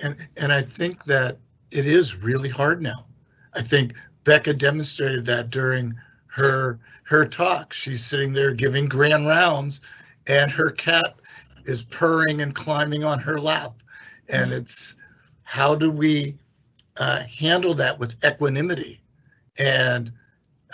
[0.00, 1.38] And, and I think that
[1.70, 3.06] it is really hard now.
[3.54, 3.94] I think
[4.24, 5.94] Becca demonstrated that during
[6.26, 7.72] her her talk.
[7.72, 9.80] She's sitting there giving grand rounds
[10.26, 11.16] and her cat
[11.64, 13.82] is purring and climbing on her lap
[14.28, 14.94] and it's
[15.42, 16.36] how do we
[17.00, 19.00] uh, handle that with equanimity?
[19.58, 20.12] And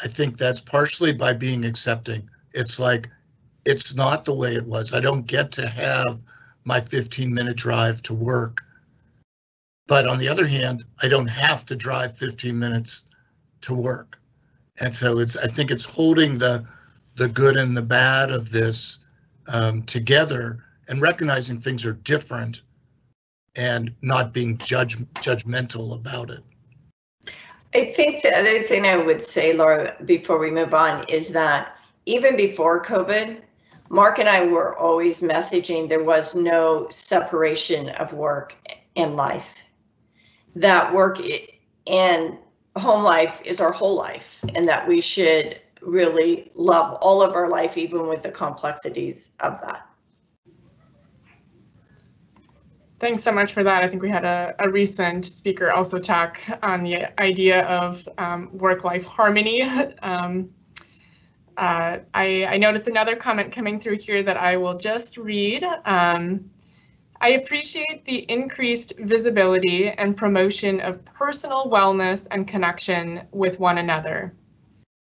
[0.03, 2.29] I think that's partially by being accepting.
[2.53, 3.09] It's like,
[3.65, 4.93] it's not the way it was.
[4.93, 6.21] I don't get to have
[6.65, 8.63] my 15 minute drive to work.
[9.87, 13.05] But on the other hand, I don't have to drive 15 minutes
[13.63, 14.19] to work.
[14.81, 16.65] And so it's, I think it's holding the,
[17.17, 19.01] the good and the bad of this
[19.47, 22.63] um, together and recognizing things are different
[23.57, 26.43] and not being judge judgmental about it.
[27.75, 31.77] I think the other thing I would say, Laura, before we move on, is that
[32.07, 33.41] even before COVID,
[33.91, 38.55] Mark and I were always messaging there was no separation of work
[38.97, 39.63] and life.
[40.57, 41.21] That work
[41.87, 42.39] and
[42.77, 47.49] home life is our whole life, and that we should really love all of our
[47.49, 49.87] life, even with the complexities of that.
[53.01, 53.83] Thanks so much for that.
[53.83, 58.49] I think we had a, a recent speaker also talk on the idea of um,
[58.57, 59.63] work-life harmony.
[60.03, 60.51] Um,
[61.57, 65.63] uh, I, I, noticed another comment coming through here that I will just read.
[65.85, 66.51] Um,
[67.21, 74.35] I appreciate the increased visibility and promotion of personal wellness and connection with one another.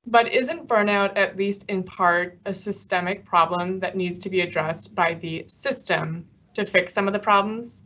[0.06, 4.94] But isn't burnout, at least in part, a systemic problem that needs to be addressed
[4.94, 7.84] by the system to fix some of the problems?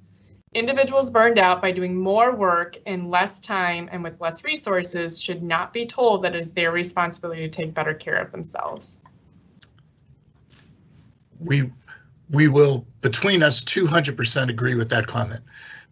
[0.53, 5.43] Individuals burned out by doing more work in less time and with less resources should
[5.43, 8.97] not be told that it is their responsibility to take better care of themselves.
[11.39, 11.71] We,
[12.31, 15.41] we will, between us, 200% agree with that comment.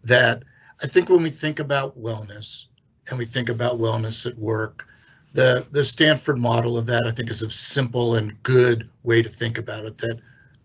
[0.02, 0.42] That
[0.82, 2.66] I think when we think about wellness
[3.08, 4.88] and we think about wellness at work,
[5.34, 9.28] the, the Stanford model of that, I think, is a simple and good way to
[9.28, 10.18] think about it, that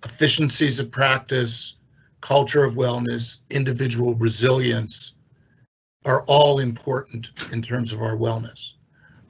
[0.03, 1.75] efficiencies of practice,
[2.23, 5.11] culture of wellness, individual resilience
[6.05, 8.75] are all important in terms of our wellness.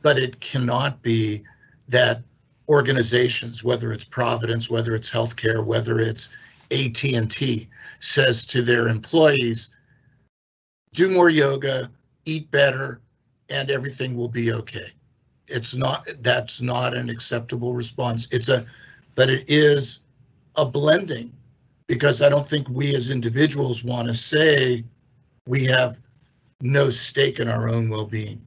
[0.04, 1.44] But it cannot be
[1.90, 2.22] that
[2.70, 6.30] organizations, whether it's Providence, whether it's healthcare, whether it's
[6.70, 7.68] AT&T,
[8.00, 9.76] says to their employees,
[10.94, 11.90] do more yoga,
[12.26, 13.02] eat better,
[13.50, 14.94] and everything will be okay
[15.48, 18.66] it's not that's not an acceptable response it's a
[19.16, 20.00] but it is
[20.56, 21.30] a blending
[21.94, 24.84] because i don't think we as individuals want to say
[25.48, 26.00] we have
[26.62, 28.42] no stake in our own well-being.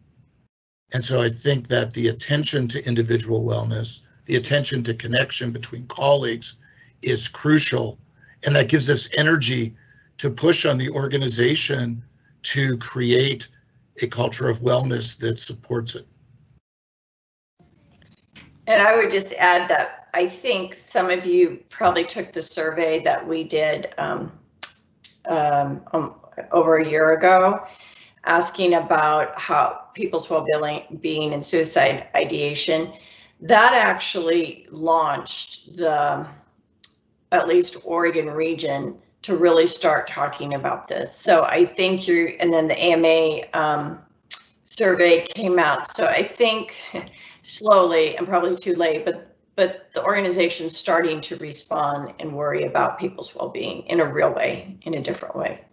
[0.92, 5.86] And so i think that the attention to individual wellness the attention to connection between
[5.86, 6.56] colleagues
[7.02, 7.98] is crucial.
[8.44, 9.74] And that gives us energy
[10.18, 12.02] to push on the organization
[12.42, 13.48] to create
[14.02, 16.06] a culture of wellness that supports it
[18.66, 23.00] And I would just add that I think some of you probably took the survey
[23.00, 24.32] that we did um,
[25.28, 26.14] um, um,
[26.52, 27.66] over a year ago,
[28.24, 32.92] asking about how people's well-being and suicide ideation.
[33.40, 36.26] That actually launched the,
[37.32, 41.12] at least Oregon region, to really start talking about this.
[41.12, 43.98] So I think you're, and then the AMA um,
[44.62, 45.96] survey came out.
[45.96, 46.76] So I think
[47.46, 52.98] slowly and probably too late, but but the organization's starting to respond and worry about
[52.98, 55.64] people's well-being in a real way, in a different way.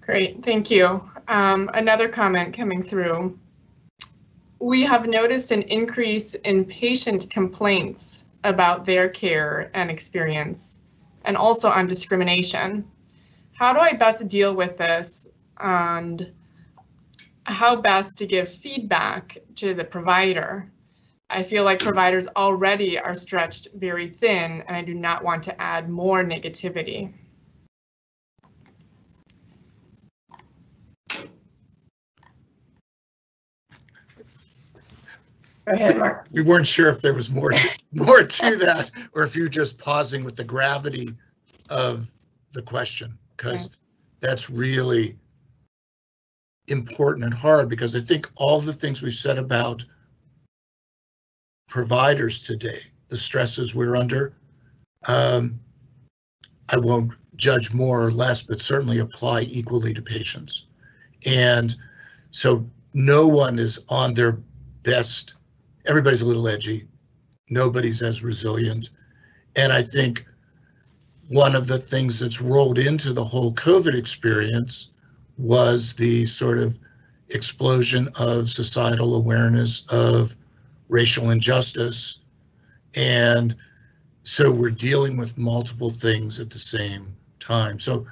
[0.00, 1.08] Great, thank you.
[1.28, 3.38] Um, another comment coming through.
[4.58, 10.80] We have noticed an increase in patient complaints about their care and experience,
[11.24, 12.84] and also on discrimination.
[13.52, 16.32] How do I best deal with this and
[17.46, 20.70] how best to give feedback to the provider.
[21.30, 25.60] I feel like providers already are stretched very thin and I do not want to
[25.60, 27.12] add more negativity.
[35.68, 36.00] Ahead,
[36.32, 39.78] We weren't sure if there was more to, more to that or if you're just
[39.78, 41.10] pausing with the gravity
[41.70, 42.12] of
[42.52, 43.74] the question because okay.
[44.20, 45.16] that's really
[46.68, 49.84] important and hard because I think all the things we've said about
[51.68, 54.34] providers today, the stresses we're under,
[55.06, 55.60] um,
[56.68, 60.66] I won't judge more or less, but certainly apply equally to patients.
[61.24, 61.74] And
[62.30, 64.38] so no one is on their
[64.82, 65.36] best.
[65.86, 66.88] Everybody's a little edgy.
[67.50, 68.90] Nobody's as resilient.
[69.54, 70.24] And I think
[71.28, 74.90] one of the things that's rolled into the whole COVID experience
[75.38, 76.78] was the sort of
[77.30, 80.34] explosion of societal awareness of
[80.88, 82.20] racial injustice.
[82.94, 83.54] And
[84.22, 87.78] so we're dealing with multiple things at the same time.
[87.78, 88.06] So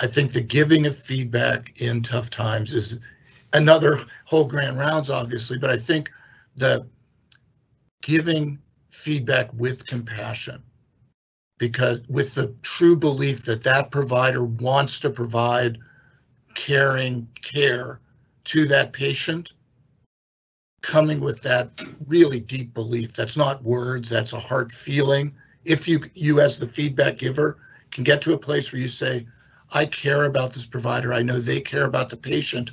[0.00, 3.00] I think the giving of feedback in tough times is
[3.52, 6.10] another whole grand rounds, obviously, but I think
[6.56, 6.86] the
[8.02, 10.62] giving feedback with compassion
[11.58, 15.78] because with the true belief that that provider wants to provide
[16.54, 18.00] caring care
[18.44, 19.54] to that patient,
[20.82, 23.12] coming with that really deep belief.
[23.14, 25.34] That's not words, that's a heart feeling.
[25.64, 27.58] If you, you as the feedback giver
[27.90, 29.26] can get to a place where you say,
[29.72, 32.70] I care about this provider, I know they care about the patient,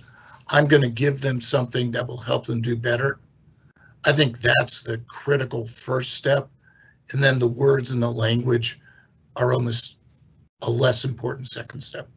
[0.49, 3.19] I'm going to give them something that will help them do better.
[4.05, 6.49] I think that's the critical first step.
[7.11, 8.79] And then the words and the language
[9.35, 9.97] are almost
[10.61, 12.09] a less important second step.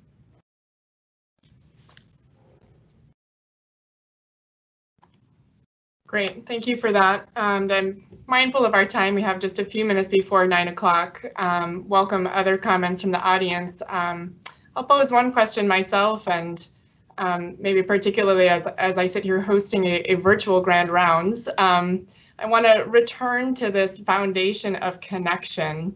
[6.10, 7.28] Great, thank you for that.
[7.36, 9.14] And I'm mindful of our time.
[9.14, 11.24] We have just a few minutes before nine o'clock.
[11.36, 13.80] Um, welcome other comments from the audience.
[13.88, 14.34] Um,
[14.74, 16.68] I'll pose one question myself and
[17.16, 21.48] um, maybe particularly as, as I sit here hosting a, a virtual grand rounds.
[21.58, 22.08] Um,
[22.40, 25.94] I want to return to this foundation of connection.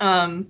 [0.00, 0.48] Um,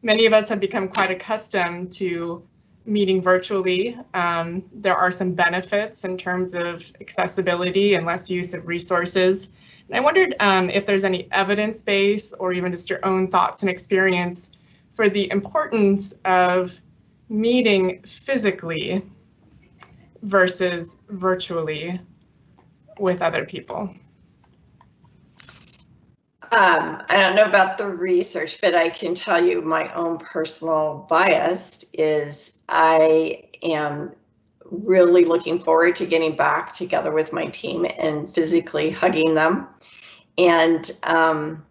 [0.00, 2.48] many of us have become quite accustomed to
[2.84, 3.96] meeting virtually.
[4.14, 9.50] Um, there are some benefits in terms of accessibility and less use of resources.
[9.88, 13.62] And I wondered um, if there's any evidence base or even just your own thoughts
[13.62, 14.50] and experience
[14.94, 16.80] for the importance of
[17.28, 19.02] meeting physically
[20.22, 22.00] versus virtually
[22.98, 23.94] with other people.
[26.52, 31.06] Um, I don't know about the research, but I can tell you my own personal
[31.08, 34.12] bias is I am
[34.64, 39.66] really looking forward to getting back together with my team and physically hugging them.
[40.38, 41.66] And um,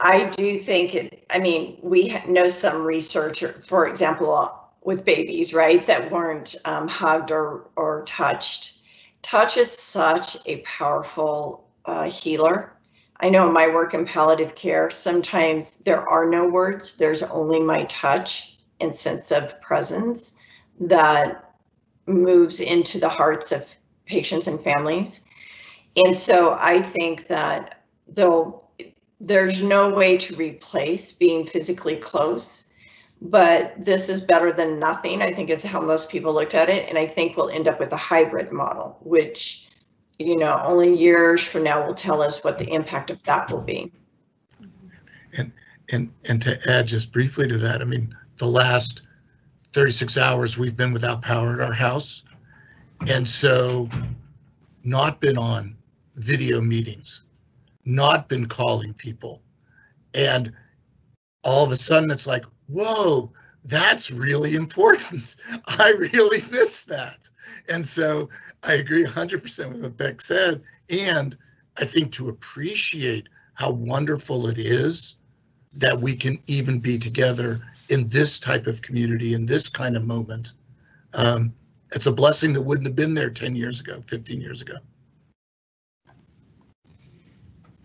[0.00, 5.86] I do think it, I mean, we know some research, for example, with babies, right,
[5.86, 8.82] that weren't um, hugged or, or touched.
[9.22, 12.72] Touch is such a powerful uh, healer.
[13.20, 17.60] I know in my work in palliative care, sometimes there are no words, there's only
[17.60, 18.51] my touch
[18.82, 20.34] and sense of presence
[20.80, 21.54] that
[22.06, 23.76] moves into the hearts of
[24.06, 25.24] patients and families.
[26.04, 28.62] And so I think that though
[29.20, 32.70] there's no way to replace being physically close,
[33.20, 36.88] but this is better than nothing, I think is how most people looked at it.
[36.88, 39.68] And I think we'll end up with a hybrid model, which,
[40.18, 43.60] you know, only years from now will tell us what the impact of that will
[43.60, 43.92] be.
[45.36, 45.52] And
[45.90, 49.02] and and to add just briefly to that, I mean, the last
[49.60, 52.24] 36 hours we've been without power at our house.
[53.08, 53.88] And so
[54.82, 55.76] not been on
[56.16, 57.22] video meetings,
[57.84, 59.42] not been calling people.
[60.14, 60.52] And
[61.44, 63.30] all of a sudden it's like, whoa,
[63.64, 65.36] that's really important.
[65.68, 67.28] I really miss that.
[67.68, 68.28] And so
[68.64, 70.62] I agree 100% with what Beck said.
[70.90, 71.36] And
[71.78, 75.14] I think to appreciate how wonderful it is
[75.74, 80.04] that we can even be together in this type of community, in this kind of
[80.04, 80.54] moment.
[81.14, 81.52] Um,
[81.94, 84.76] it's a blessing that wouldn't have been there 10 years ago, 15 years ago.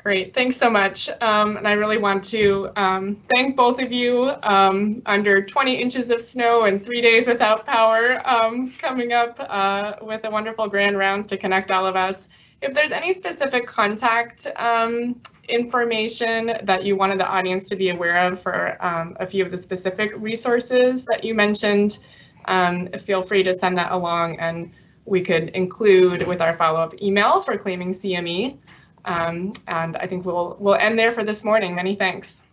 [0.08, 1.10] Great, thanks so much.
[1.20, 6.10] Um, and I really want to um, thank both of you um, under 20 inches
[6.12, 10.98] of snow and three days without power um, coming up uh, with a wonderful grand
[10.98, 12.30] rounds to connect all of us.
[12.62, 18.18] If there's any specific contact um, information that you wanted the audience to be aware
[18.18, 22.00] of for um, a few of the specific resources that you mentioned,
[22.46, 24.72] um, feel free to send that along and
[25.06, 28.58] we could include with our follow-up email for claiming CME.
[29.06, 31.74] Um, and I think we'll we'll end there for this morning.
[31.74, 32.44] Many thanks.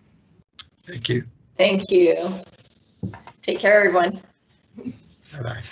[0.87, 1.25] Thank you.
[1.57, 2.15] Thank you.
[3.43, 4.21] Take care, everyone.
[5.33, 5.63] Bye-bye.